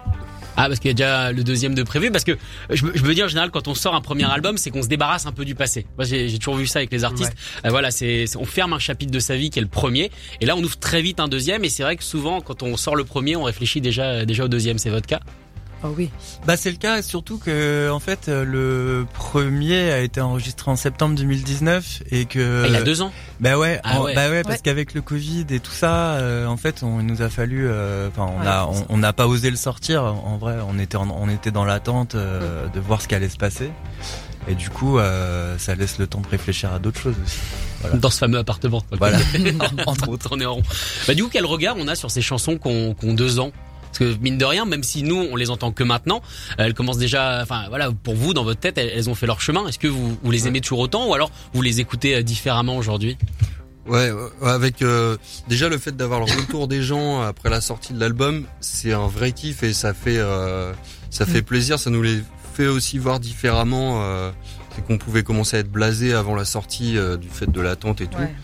Ah 0.60 0.66
parce 0.66 0.80
qu'il 0.80 0.88
y 0.88 0.90
a 0.90 0.94
déjà 0.94 1.30
le 1.30 1.44
deuxième 1.44 1.76
de 1.76 1.84
prévu 1.84 2.10
parce 2.10 2.24
que 2.24 2.36
je, 2.70 2.84
me- 2.84 2.92
je 2.96 3.04
me 3.04 3.14
dis 3.14 3.22
en 3.22 3.28
général 3.28 3.52
quand 3.52 3.68
on 3.68 3.76
sort 3.76 3.94
un 3.94 4.00
premier 4.00 4.24
album 4.28 4.58
c'est 4.58 4.70
qu'on 4.72 4.82
se 4.82 4.88
débarrasse 4.88 5.24
un 5.24 5.30
peu 5.30 5.44
du 5.44 5.54
passé. 5.54 5.86
Moi 5.96 6.04
j'ai 6.04 6.36
toujours 6.40 6.56
vu 6.56 6.66
ça 6.66 6.80
avec 6.80 6.90
les 6.90 7.04
artistes. 7.04 7.32
Euh, 7.64 7.68
voilà 7.70 7.92
c'est 7.92 8.26
c'est- 8.26 8.36
on 8.36 8.44
ferme 8.44 8.72
un 8.72 8.80
chapitre 8.80 9.12
de 9.12 9.20
sa 9.20 9.36
vie 9.36 9.50
qui 9.50 9.60
est 9.60 9.62
le 9.62 9.68
premier 9.68 10.10
et 10.40 10.46
là 10.46 10.56
on 10.56 10.64
ouvre 10.64 10.76
très 10.76 11.00
vite 11.00 11.20
un 11.20 11.28
deuxième 11.28 11.64
et 11.64 11.68
c'est 11.68 11.84
vrai 11.84 11.94
que 11.96 12.02
souvent 12.02 12.40
quand 12.40 12.64
on 12.64 12.76
sort 12.76 12.96
le 12.96 13.04
premier 13.04 13.36
on 13.36 13.44
réfléchit 13.44 13.80
déjà 13.80 14.24
déjà 14.24 14.46
au 14.46 14.48
deuxième. 14.48 14.78
C'est 14.78 14.90
votre 14.90 15.06
cas? 15.06 15.20
Oh 15.84 15.94
oui. 15.96 16.10
Bah 16.44 16.56
c'est 16.56 16.72
le 16.72 16.76
cas, 16.76 17.02
surtout 17.02 17.38
que 17.38 17.88
en 17.92 18.00
fait 18.00 18.28
euh, 18.28 18.44
le 18.44 19.06
premier 19.14 19.92
a 19.92 20.00
été 20.00 20.20
enregistré 20.20 20.70
en 20.72 20.74
septembre 20.76 21.14
2019 21.14 22.02
et 22.10 22.24
que 22.24 22.62
Ah, 22.64 22.68
Il 22.68 22.72
y 22.74 22.76
a 22.76 22.82
deux 22.82 23.00
ans? 23.00 23.12
bah 23.38 23.56
ouais, 23.56 23.80
Ah 23.84 24.00
en- 24.00 24.04
ouais. 24.04 24.14
bah 24.14 24.28
ouais 24.28 24.42
parce 24.42 24.56
Ouais. 24.56 24.60
qu'avec 24.64 24.92
le 24.94 25.02
Covid 25.02 25.46
et 25.50 25.60
tout 25.60 25.70
ça, 25.70 26.14
euh, 26.14 26.46
en 26.46 26.56
fait 26.56 26.82
on 26.82 26.98
il 26.98 27.06
nous 27.06 27.22
a 27.22 27.28
fallu, 27.28 27.68
euh, 27.68 28.08
enfin 28.08 28.28
on 28.36 28.40
Ouais, 28.40 28.46
a 28.48 28.66
on- 28.66 28.86
on 28.88 28.98
n'a 28.98 29.12
pas 29.12 29.28
osé 29.28 29.50
le 29.50 29.56
sortir. 29.56 30.02
En 30.02 30.36
vrai, 30.36 30.56
on 30.68 30.80
était 30.80 30.96
en- 30.96 31.08
on 31.10 31.28
était 31.28 31.52
dans 31.52 31.64
l'attente 31.64 32.16
euh, 32.16 32.66
de 32.68 32.80
voir 32.80 33.00
ce 33.00 33.06
qui 33.06 33.14
allait 33.14 33.28
se 33.28 33.36
passer 33.36 33.70
et 34.48 34.56
du 34.56 34.70
coup 34.70 34.98
euh, 34.98 35.56
ça 35.58 35.76
laisse 35.76 35.98
le 35.98 36.08
temps 36.08 36.20
de 36.22 36.28
réfléchir 36.28 36.72
à 36.72 36.80
d'autres 36.80 36.98
choses 37.00 37.14
aussi. 37.24 37.38
Voilà. 37.82 37.96
Dans 37.98 38.10
ce 38.10 38.18
fameux 38.18 38.38
appartement. 38.38 38.82
Voilà. 38.98 39.18
Entre 39.86 40.08
autres. 40.08 40.30
On 40.32 40.40
est 40.40 40.44
en 40.46 40.54
rond. 40.54 40.62
Bah 41.06 41.14
du 41.14 41.22
coup 41.22 41.30
quel 41.32 41.46
regard 41.46 41.76
on 41.78 41.86
a 41.86 41.94
sur 41.94 42.10
ces 42.10 42.20
chansons 42.22 42.58
qu'on 42.58 42.94
qu'on 42.94 43.12
deux 43.14 43.38
ans? 43.38 43.52
Parce 43.88 43.98
que 43.98 44.16
mine 44.20 44.38
de 44.38 44.44
rien, 44.44 44.64
même 44.64 44.82
si 44.82 45.02
nous 45.02 45.16
on 45.16 45.36
les 45.36 45.50
entend 45.50 45.72
que 45.72 45.84
maintenant, 45.84 46.22
elles 46.56 46.74
commencent 46.74 46.98
déjà. 46.98 47.40
Enfin 47.42 47.64
voilà, 47.68 47.90
pour 47.90 48.14
vous 48.14 48.34
dans 48.34 48.44
votre 48.44 48.60
tête, 48.60 48.78
elles, 48.78 48.92
elles 48.94 49.10
ont 49.10 49.14
fait 49.14 49.26
leur 49.26 49.40
chemin. 49.40 49.66
Est-ce 49.66 49.78
que 49.78 49.88
vous, 49.88 50.18
vous 50.22 50.30
les 50.30 50.46
aimez 50.46 50.60
toujours 50.60 50.80
autant 50.80 51.08
ou 51.08 51.14
alors 51.14 51.30
vous 51.52 51.62
les 51.62 51.80
écoutez 51.80 52.14
euh, 52.14 52.22
différemment 52.22 52.76
aujourd'hui? 52.76 53.16
Ouais, 53.86 54.10
ouais, 54.10 54.28
avec 54.42 54.82
euh, 54.82 55.16
déjà 55.48 55.70
le 55.70 55.78
fait 55.78 55.96
d'avoir 55.96 56.20
le 56.20 56.26
retour 56.26 56.68
des 56.68 56.82
gens 56.82 57.22
après 57.22 57.48
la 57.48 57.62
sortie 57.62 57.94
de 57.94 58.00
l'album, 58.00 58.44
c'est 58.60 58.92
un 58.92 59.06
vrai 59.06 59.32
kiff 59.32 59.62
et 59.62 59.72
ça 59.72 59.94
fait 59.94 60.18
euh, 60.18 60.72
ça 61.10 61.24
fait 61.24 61.42
plaisir. 61.42 61.78
Ça 61.78 61.88
nous 61.88 62.02
les 62.02 62.20
fait 62.54 62.66
aussi 62.66 62.98
voir 62.98 63.18
différemment. 63.20 64.02
Euh, 64.02 64.30
c'est 64.74 64.84
qu'on 64.84 64.98
pouvait 64.98 65.22
commencer 65.22 65.56
à 65.56 65.60
être 65.60 65.70
blasé 65.70 66.12
avant 66.12 66.34
la 66.34 66.44
sortie 66.44 66.98
euh, 66.98 67.16
du 67.16 67.28
fait 67.28 67.50
de 67.50 67.60
l'attente 67.60 68.00
et 68.00 68.06
tout. 68.06 68.18
Ouais. 68.18 68.34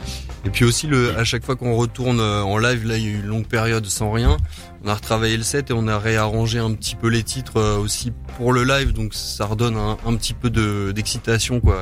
Et 0.47 0.51
puis 0.51 0.65
aussi 0.65 0.87
le 0.87 1.17
à 1.17 1.25
chaque 1.25 1.45
fois 1.45 1.57
qu'on 1.57 1.75
retourne 1.75 2.21
euh, 2.21 2.43
en 2.43 2.59
live, 2.59 2.87
là 2.87 2.97
il 2.99 3.03
y 3.05 3.07
a 3.07 3.11
eu 3.11 3.15
une 3.21 3.27
longue 3.27 3.47
période 3.47 3.87
sans 3.87 4.13
rien. 4.13 4.37
On 4.85 4.89
a 4.89 4.95
retravaillé 4.95 5.37
le 5.37 5.43
set 5.43 5.71
et 5.71 5.73
on 5.73 5.89
a 5.89 5.99
réarrangé 5.99 6.59
un 6.59 6.73
petit 6.75 6.97
peu 6.97 7.09
les 7.09 7.23
titres 7.23 7.57
euh, 7.59 7.79
aussi 7.79 8.13
pour 8.37 8.53
le 8.53 8.65
live, 8.65 8.93
donc 8.93 9.15
ça 9.15 9.47
redonne 9.47 9.77
un, 9.77 9.97
un 10.07 10.15
petit 10.17 10.35
peu 10.35 10.51
de 10.51 10.93
d'excitation 10.95 11.61
quoi. 11.61 11.79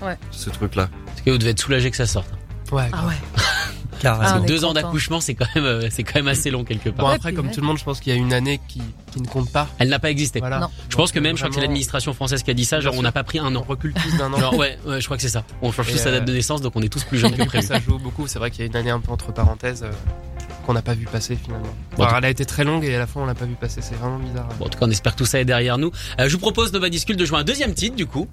Ouais. 0.00 0.16
Ce 0.30 0.48
truc 0.48 0.74
là. 0.74 0.88
Est-ce 1.14 1.22
que 1.22 1.30
vous 1.30 1.38
devez 1.38 1.50
être 1.50 1.60
soulagé 1.60 1.90
que 1.90 1.96
ça 1.96 2.06
sorte 2.06 2.30
Ouais. 2.72 2.88
Ah 2.92 3.06
ouais. 3.06 3.14
Carrément. 4.00 4.24
Ah, 4.26 4.38
on 4.40 4.44
est 4.44 4.46
Deux 4.46 4.64
ans 4.64 4.72
d'accouchement, 4.72 5.20
c'est 5.20 5.34
quand 5.34 5.46
même 5.54 5.64
euh, 5.64 5.88
c'est 5.90 6.02
quand 6.04 6.16
même 6.16 6.28
assez 6.28 6.50
long 6.50 6.64
quelque 6.64 6.88
part. 6.90 7.06
Bon 7.06 7.12
après 7.12 7.32
comme 7.32 7.50
tout 7.50 7.60
le 7.60 7.66
monde, 7.66 7.78
je 7.78 7.84
pense 7.84 8.00
qu'il 8.00 8.12
y 8.12 8.16
a 8.16 8.18
une 8.18 8.32
année 8.32 8.60
qui 8.68 8.80
qui 9.12 9.20
ne 9.20 9.26
compte 9.26 9.50
pas. 9.50 9.68
Elle 9.78 9.88
n'a 9.88 9.98
pas 9.98 10.10
existé. 10.10 10.38
Voilà. 10.40 10.60
Non. 10.60 10.68
Je 10.88 10.96
pense 10.96 11.12
que 11.12 11.18
même, 11.20 11.36
je 11.36 11.40
crois 11.42 11.48
que 11.50 11.54
c'est 11.54 11.60
l'administration 11.60 12.12
française 12.12 12.42
qui 12.42 12.50
a 12.50 12.54
dit 12.54 12.64
ça, 12.64 12.80
genre 12.80 12.94
on 12.96 13.02
n'a 13.02 13.12
pas 13.12 13.24
pris 13.24 13.38
un 13.38 13.46
On 13.54 13.56
an. 13.56 13.64
recule 13.66 13.94
tous 13.94 14.16
d'un 14.16 14.32
an. 14.32 14.38
Genre 14.38 14.54
ouais, 14.56 14.78
ouais, 14.86 15.00
je 15.00 15.04
crois 15.06 15.16
que 15.16 15.22
c'est 15.22 15.28
ça. 15.28 15.44
On 15.62 15.72
change 15.72 15.90
tous 15.90 15.98
sa 15.98 16.10
date 16.10 16.22
euh, 16.22 16.24
de 16.26 16.32
naissance, 16.32 16.60
donc 16.60 16.72
on 16.76 16.82
est 16.82 16.88
tous 16.88 17.04
plus 17.04 17.18
jeunes 17.18 17.36
que 17.36 17.44
prévu. 17.46 17.66
ça 17.66 17.80
joue 17.80 17.98
beaucoup. 17.98 18.26
C'est 18.26 18.38
vrai 18.38 18.50
qu'il 18.50 18.60
y 18.60 18.62
a 18.64 18.66
une 18.66 18.76
année 18.76 18.90
un 18.90 19.00
peu 19.00 19.10
entre 19.12 19.32
parenthèses. 19.32 19.82
euh, 19.82 19.90
qu'on 20.66 20.74
n'a 20.74 20.82
pas 20.82 20.92
vu 20.92 21.06
passer 21.06 21.34
finalement. 21.34 21.66
Bon, 21.96 22.04
Alors, 22.04 22.18
elle 22.18 22.26
a 22.26 22.28
été 22.28 22.44
très 22.44 22.62
longue 22.62 22.84
et 22.84 22.94
à 22.94 22.98
la 22.98 23.06
fin 23.06 23.20
on 23.20 23.24
l'a 23.24 23.34
pas 23.34 23.46
vu 23.46 23.54
passer. 23.54 23.80
C'est 23.80 23.94
vraiment 23.94 24.18
bizarre. 24.18 24.46
Bon, 24.58 24.66
en 24.66 24.68
tout 24.68 24.78
cas, 24.78 24.84
on 24.86 24.90
espère 24.90 25.14
que 25.14 25.18
tout 25.18 25.24
ça 25.24 25.40
est 25.40 25.46
derrière 25.46 25.78
nous. 25.78 25.90
Euh, 26.20 26.28
je 26.28 26.32
vous 26.34 26.38
propose, 26.40 26.74
Nova 26.74 26.90
Discule, 26.90 27.16
de 27.16 27.24
jouer 27.24 27.38
un 27.38 27.44
deuxième 27.44 27.72
titre, 27.72 27.96
du 27.96 28.04
coup. 28.04 28.28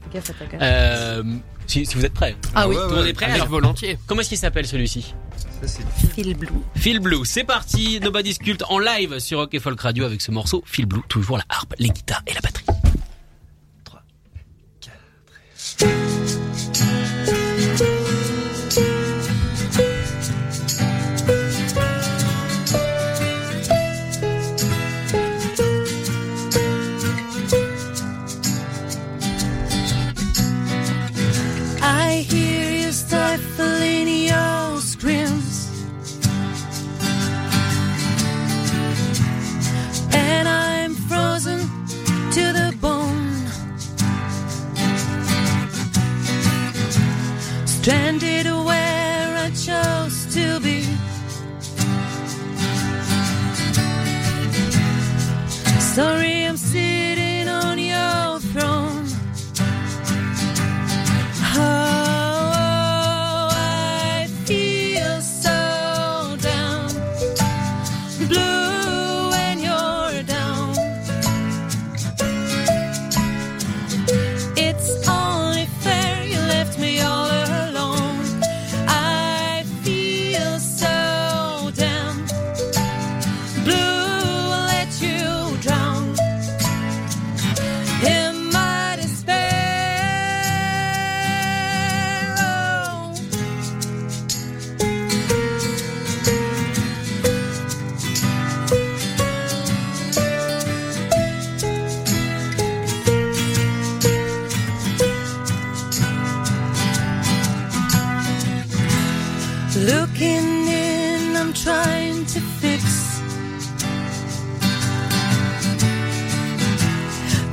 Euh, 0.62 1.24
si, 1.65 1.86
si 1.86 1.95
vous 1.95 2.05
êtes 2.05 2.13
prêts. 2.13 2.36
Ah 2.53 2.67
oui, 2.67 2.75
Ouais, 2.75 2.81
Tout 2.84 2.89
le 2.89 2.95
monde 2.98 3.05
est 3.07 3.13
prêt 3.13 3.25
Avec 3.25 3.38
alors 3.38 3.48
volontiers. 3.48 3.98
Comment 4.05 4.19
est-ce 4.19 4.29
qu'il 4.29 4.38
s'appelle 4.38 4.67
celui-ci? 4.67 5.15
Ça, 5.62 5.67
c'est 5.67 6.13
Phil 6.13 6.35
Blue. 6.35 6.50
Phil 6.75 7.00
Blue. 7.00 7.24
C'est 7.24 7.43
parti, 7.43 8.00
Nobody's 8.01 8.38
Cult 8.38 8.63
en 8.67 8.79
live 8.79 9.19
sur 9.19 9.39
Rock 9.39 9.53
et 9.53 9.59
Folk 9.59 9.79
Radio 9.79 10.03
avec 10.03 10.21
ce 10.21 10.31
morceau 10.31 10.63
Phil 10.65 10.85
Blue. 10.85 11.01
Toujours 11.07 11.38
la 11.38 11.45
harpe, 11.50 11.74
les 11.79 11.89
guitares 11.89 12.24
et 12.27 12.33
la 12.33 12.41
batterie. 12.41 12.84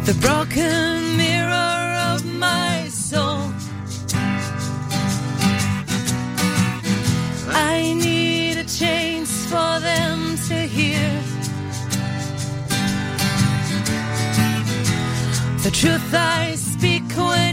The 0.04 0.14
broken 0.14 1.16
mirror 1.16 1.97
of 2.12 2.25
my 2.25 2.88
soul. 2.88 3.52
I 7.49 7.94
need 7.94 8.59
a 8.59 8.64
chance 8.64 9.47
for 9.47 9.78
them 9.78 10.37
to 10.49 10.54
hear 10.54 11.09
the 15.62 15.71
truth 15.71 16.12
I 16.12 16.56
speak 16.56 17.04
when 17.12 17.51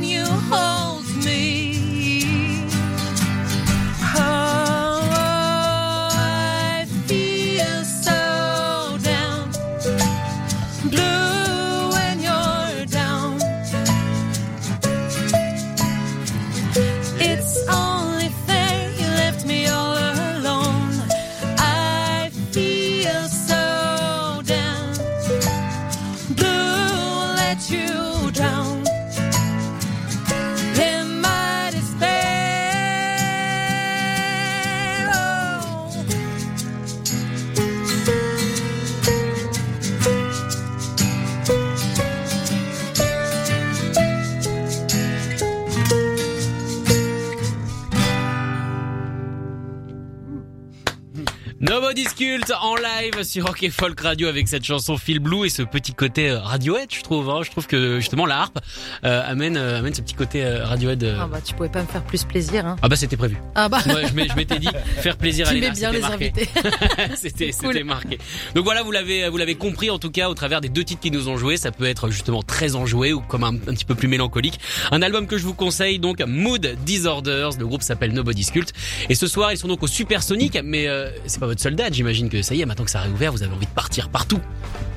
It's 17.22 17.68
all. 17.68 17.99
Cult 52.08 52.52
en 52.62 52.76
live 52.76 53.24
sur 53.24 53.46
Rock 53.48 53.64
et 53.64 53.70
Folk 53.70 54.00
Radio 54.00 54.28
avec 54.28 54.48
cette 54.48 54.64
chanson 54.64 54.98
Phil 54.98 55.20
Blue 55.20 55.46
et 55.46 55.50
ce 55.50 55.62
petit 55.64 55.94
côté 55.94 56.30
euh, 56.30 56.40
Radiohead, 56.40 56.90
je 56.94 57.02
trouve. 57.02 57.30
hein. 57.30 57.42
Je 57.44 57.52
trouve 57.52 57.68
que 57.68 58.00
justement 58.00 58.26
la 58.26 58.40
harpe 58.40 58.60
euh, 59.04 59.22
amène 59.26 59.58
euh, 59.58 59.80
amène 59.80 59.94
ce 59.94 60.02
petit 60.02 60.14
côté 60.14 60.44
euh, 60.46 60.66
Radiohead. 60.66 61.04
euh. 61.04 61.18
Ah 61.20 61.28
bah 61.28 61.40
tu 61.44 61.54
pouvais 61.54 61.70
pas 61.70 61.82
me 61.82 61.88
faire 61.88 62.04
plus 62.04 62.24
plaisir 62.24 62.66
hein. 62.66 62.76
Ah 62.82 62.88
bah 62.88 62.96
c'était 62.96 63.18
prévu. 63.18 63.38
Ah 63.56 63.68
bah 63.70 63.80
Ouais, 63.88 64.08
je 64.08 64.36
m'étais 64.36 64.60
dit 64.60 64.70
faire 65.00 65.18
plaisir 65.18 65.48
à 65.48 65.50
tu 65.50 65.56
Léna, 65.56 65.70
mets 65.70 65.76
bien 65.76 65.92
les 65.92 66.00
marqué. 66.00 66.32
invités. 66.36 66.50
c'était 67.16 67.52
Cool. 67.52 67.84
marqué. 67.84 68.18
Donc 68.56 68.64
voilà, 68.64 68.84
vous 68.84 68.92
l'avez 68.92 69.28
vous 69.30 69.38
l'avez 69.38 69.56
compris 69.56 69.90
en 69.90 70.00
tout 70.00 70.12
cas 70.12 70.30
au 70.30 70.34
travers 70.34 70.62
des 70.62 70.70
deux 70.70 70.84
titres 70.84 71.02
qui 71.02 71.12
nous 71.12 71.28
ont 71.28 71.38
joué, 71.38 71.58
ça 71.58 71.72
peut 71.72 71.86
être 71.86 72.10
justement 72.10 72.44
très 72.44 72.76
enjoué 72.76 73.14
ou 73.14 73.22
comme 73.22 73.44
un, 73.44 73.54
un 73.56 73.74
petit 73.74 73.86
peu 73.86 73.96
plus 73.96 74.08
mélancolique. 74.08 74.60
Un 74.92 75.02
album 75.02 75.28
que 75.28 75.38
je 75.38 75.44
vous 75.44 75.54
conseille 75.54 76.00
donc 76.00 76.22
Mood 76.26 76.76
Disorders, 76.86 77.52
le 77.60 77.66
groupe 77.68 77.82
s'appelle 77.82 78.14
Nobody's 78.14 78.52
Cult 78.52 78.72
et 79.10 79.16
ce 79.16 79.28
soir 79.28 79.52
ils 79.52 79.58
sont 79.58 79.68
donc 79.68 79.84
au 79.84 79.88
Supersonic 79.88 80.58
mais 80.64 80.88
euh, 80.88 81.10
c'est 81.26 81.40
pas 81.40 81.46
votre 81.48 81.62
seule 81.62 81.76
j'imagine 81.94 82.30
que 82.30 82.42
ça 82.42 82.56
y 82.56 82.62
est 82.62 82.66
maintenant 82.66 82.86
que 82.86 82.92
ça 82.92 83.00
a 83.00 83.04
réouvert, 83.04 83.32
vous 83.32 83.44
avez 83.44 83.54
envie 83.54 83.66
de 83.66 83.72
partir 83.72 84.10
partout. 84.10 84.40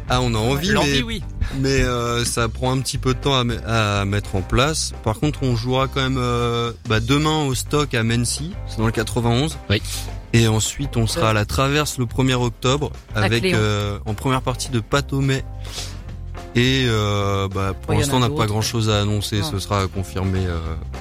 Ah, 0.09 0.21
on 0.21 0.35
a 0.35 0.39
envie, 0.39 0.73
mais, 0.73 1.03
oui. 1.03 1.23
mais 1.61 1.81
euh, 1.81 2.25
ça 2.25 2.49
prend 2.49 2.73
un 2.73 2.81
petit 2.81 2.99
peu 2.99 3.15
de 3.15 3.19
temps 3.19 3.35
à, 3.39 3.45
me- 3.45 3.61
à 3.67 4.05
mettre 4.05 4.35
en 4.35 4.43
place. 4.43 4.93
Par 5.05 5.19
contre, 5.19 5.43
on 5.43 5.57
jouera 5.57 5.89
quand 5.89 6.03
même 6.03 6.19
euh, 6.19 6.73
bah, 6.89 7.01
demain 7.01 7.45
au 7.45 7.55
stock 7.55 7.95
à 7.95 8.03
Mency, 8.03 8.53
c'est 8.67 8.79
dans 8.79 8.87
le 8.87 8.93
91. 8.93 9.57
Oui. 9.71 9.81
Et 10.35 10.49
ensuite, 10.49 10.97
on 10.97 11.07
sera 11.07 11.31
à 11.31 11.33
la 11.33 11.45
Traverse 11.45 11.99
le 11.99 12.07
1er 12.07 12.35
octobre 12.35 12.91
avec 13.15 13.45
euh, 13.45 13.99
en 14.07 14.15
première 14.15 14.43
partie 14.43 14.71
de 14.71 14.81
Patomé. 14.81 15.45
Et 16.55 16.85
euh, 16.87 17.49
bah, 17.49 17.73
pour 17.81 17.95
Oh, 17.95 17.99
l'instant, 17.99 18.15
a 18.15 18.17
on 18.17 18.21
n'a 18.21 18.27
pas 18.29 18.35
d'autres. 18.35 18.47
grand 18.49 18.61
chose 18.63 18.91
à 18.91 19.01
annoncer. 19.01 19.41
Non. 19.41 19.51
Ce 19.51 19.59
sera 19.59 19.87
confirmé. 19.87 20.41
euh, 20.47 20.59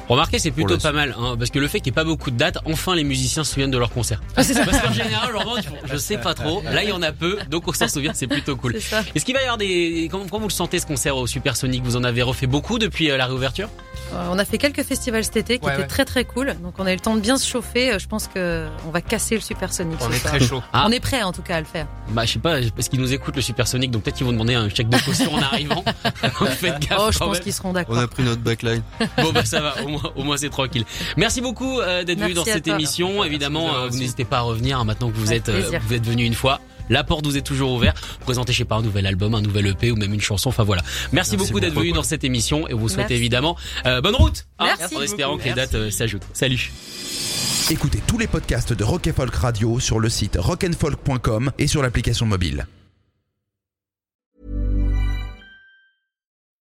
Remarquez, 0.07 0.39
c'est 0.39 0.51
plutôt 0.51 0.77
pas 0.77 0.91
mal, 0.93 1.15
hein, 1.19 1.35
parce 1.37 1.49
que 1.49 1.59
le 1.59 1.67
fait 1.67 1.79
qu'il 1.79 1.91
n'y 1.91 1.95
ait 1.95 2.01
pas 2.01 2.03
beaucoup 2.05 2.31
de 2.31 2.37
dates, 2.37 2.57
enfin 2.65 2.95
les 2.95 3.03
musiciens 3.03 3.43
se 3.43 3.53
souviennent 3.53 3.71
de 3.71 3.77
leur 3.77 3.91
concert. 3.91 4.21
Parce 4.35 4.47
qu'en 4.51 4.93
général, 4.93 5.31
je 5.85 5.97
sais 5.97 6.17
pas 6.17 6.33
trop. 6.33 6.61
Là, 6.63 6.83
il 6.83 6.89
y 6.89 6.93
en 6.93 7.01
a 7.01 7.11
peu, 7.11 7.37
donc 7.49 7.67
on 7.67 7.73
s'en 7.73 7.87
souvient, 7.87 8.13
c'est 8.13 8.27
plutôt 8.27 8.55
cool. 8.55 8.75
Est-ce 8.75 9.25
qu'il 9.25 9.33
va 9.33 9.41
y 9.41 9.43
avoir 9.43 9.57
des, 9.57 10.07
comment, 10.11 10.25
comment 10.25 10.41
vous 10.43 10.47
le 10.47 10.53
sentez 10.53 10.79
ce 10.79 10.85
concert 10.85 11.17
au 11.17 11.27
Supersonic? 11.27 11.83
Vous 11.83 11.95
en 11.97 12.03
avez 12.03 12.21
refait 12.21 12.47
beaucoup 12.47 12.79
depuis 12.79 13.11
euh, 13.11 13.17
la 13.17 13.25
réouverture? 13.25 13.67
Euh, 14.13 14.27
on 14.31 14.39
a 14.39 14.45
fait 14.45 14.57
quelques 14.57 14.83
festivals 14.83 15.23
cet 15.23 15.37
été 15.37 15.59
qui 15.59 15.65
Ouais, 15.65 15.73
étaient 15.73 15.81
ouais. 15.83 15.87
très 15.87 16.05
très 16.05 16.25
cool. 16.25 16.55
Donc 16.63 16.73
on 16.79 16.85
a 16.85 16.91
eu 16.91 16.95
le 16.95 17.01
temps 17.01 17.15
de 17.15 17.21
bien 17.21 17.37
se 17.37 17.47
chauffer. 17.47 17.97
Je 17.99 18.07
pense 18.07 18.27
que 18.27 18.67
on 18.87 18.91
va 18.91 19.01
casser 19.01 19.35
le 19.35 19.41
Supersonic. 19.41 19.97
On 20.01 20.11
est 20.11 20.17
soir. 20.17 20.33
très 20.33 20.45
chaud. 20.45 20.61
Ah. 20.73 20.85
On 20.87 20.91
est 20.91 20.99
prêt 20.99 21.23
en 21.23 21.31
tout 21.31 21.41
cas 21.41 21.57
à 21.57 21.59
le 21.59 21.65
faire. 21.65 21.87
Bah, 22.09 22.25
je 22.25 22.33
sais 22.33 22.39
pas, 22.39 22.57
parce 22.75 22.89
qu'ils 22.89 22.99
nous 22.99 23.13
écoutent 23.13 23.35
le 23.35 23.41
Supersonic, 23.41 23.91
donc 23.91 24.03
peut-être 24.03 24.15
qu'ils 24.17 24.25
vont 24.25 24.33
demander 24.33 24.53
un 24.55 24.67
chèque 24.69 24.89
de 24.89 24.97
caution 24.97 25.31
en 25.41 25.45
arrivant. 25.47 25.83
Donc 26.39 26.49
faites 26.59 26.79
gaffe. 26.79 26.99
Oh, 26.99 27.09
je 27.11 27.19
pense 27.19 27.39
qu'ils 27.39 27.53
seront 27.53 27.69
on 27.69 27.73
d'accord. 27.73 27.97
a 27.97 28.07
pris 28.07 28.23
notre 28.23 28.41
backline. 28.41 28.81
Bon 29.21 29.31
bah 29.31 29.45
ça 29.45 29.59
va, 29.61 29.81
au 29.83 29.87
moins, 29.87 30.11
au 30.15 30.23
moins 30.23 30.37
c'est 30.37 30.49
tranquille. 30.49 30.85
Merci 31.17 31.41
beaucoup 31.41 31.79
euh, 31.79 32.03
d'être 32.03 32.19
venu 32.19 32.33
dans 32.33 32.43
cette 32.45 32.65
toi. 32.65 32.75
émission. 32.75 33.23
Évidemment, 33.23 33.75
euh, 33.75 33.87
vous 33.89 33.97
n'hésitez 33.97 34.25
pas 34.25 34.37
à 34.39 34.41
revenir 34.41 34.79
hein, 34.79 34.83
maintenant 34.85 35.09
que 35.09 35.15
vous 35.17 35.27
Avec 35.29 35.47
êtes 35.47 35.49
euh, 35.49 35.79
vous 35.87 35.93
êtes 35.93 36.05
venu 36.05 36.23
une 36.23 36.33
fois. 36.35 36.59
La 36.89 37.05
porte 37.05 37.25
vous 37.25 37.37
est 37.37 37.41
toujours 37.41 37.71
ouverte. 37.71 37.97
Présentez, 38.21 38.51
je 38.51 38.57
sais 38.57 38.65
pas, 38.65 38.75
un 38.75 38.81
nouvel 38.81 39.05
album, 39.05 39.33
un 39.33 39.41
nouvel 39.41 39.67
EP 39.67 39.91
ou 39.91 39.95
même 39.95 40.13
une 40.13 40.19
chanson. 40.19 40.49
Enfin 40.49 40.63
voilà. 40.63 40.81
Merci, 40.81 41.11
Merci 41.13 41.37
beaucoup 41.37 41.59
d'être 41.61 41.73
venu 41.73 41.93
dans 41.93 42.03
cette 42.03 42.25
émission 42.25 42.67
et 42.67 42.73
on 42.73 42.77
vous 42.79 42.89
souhaite 42.89 42.99
Merci. 43.01 43.13
évidemment 43.13 43.55
euh, 43.85 44.01
bonne 44.01 44.15
route. 44.15 44.45
hein, 44.59 44.65
Merci 44.77 44.95
en 44.97 45.01
espérant 45.01 45.31
beaucoup. 45.33 45.43
que 45.43 45.49
les 45.49 45.55
dates 45.55 45.75
euh, 45.75 45.89
s'ajoutent. 45.89 46.25
Salut. 46.33 46.71
Écoutez 47.69 48.01
tous 48.07 48.17
les 48.17 48.27
podcasts 48.27 48.73
de 48.73 48.83
Rock 48.83 49.07
and 49.07 49.13
Folk 49.15 49.33
Radio 49.35 49.79
sur 49.79 49.99
le 49.99 50.09
site 50.09 50.35
rockandfolk.com 50.37 51.51
et 51.59 51.67
sur 51.67 51.81
l'application 51.81 52.25
mobile. 52.25 52.65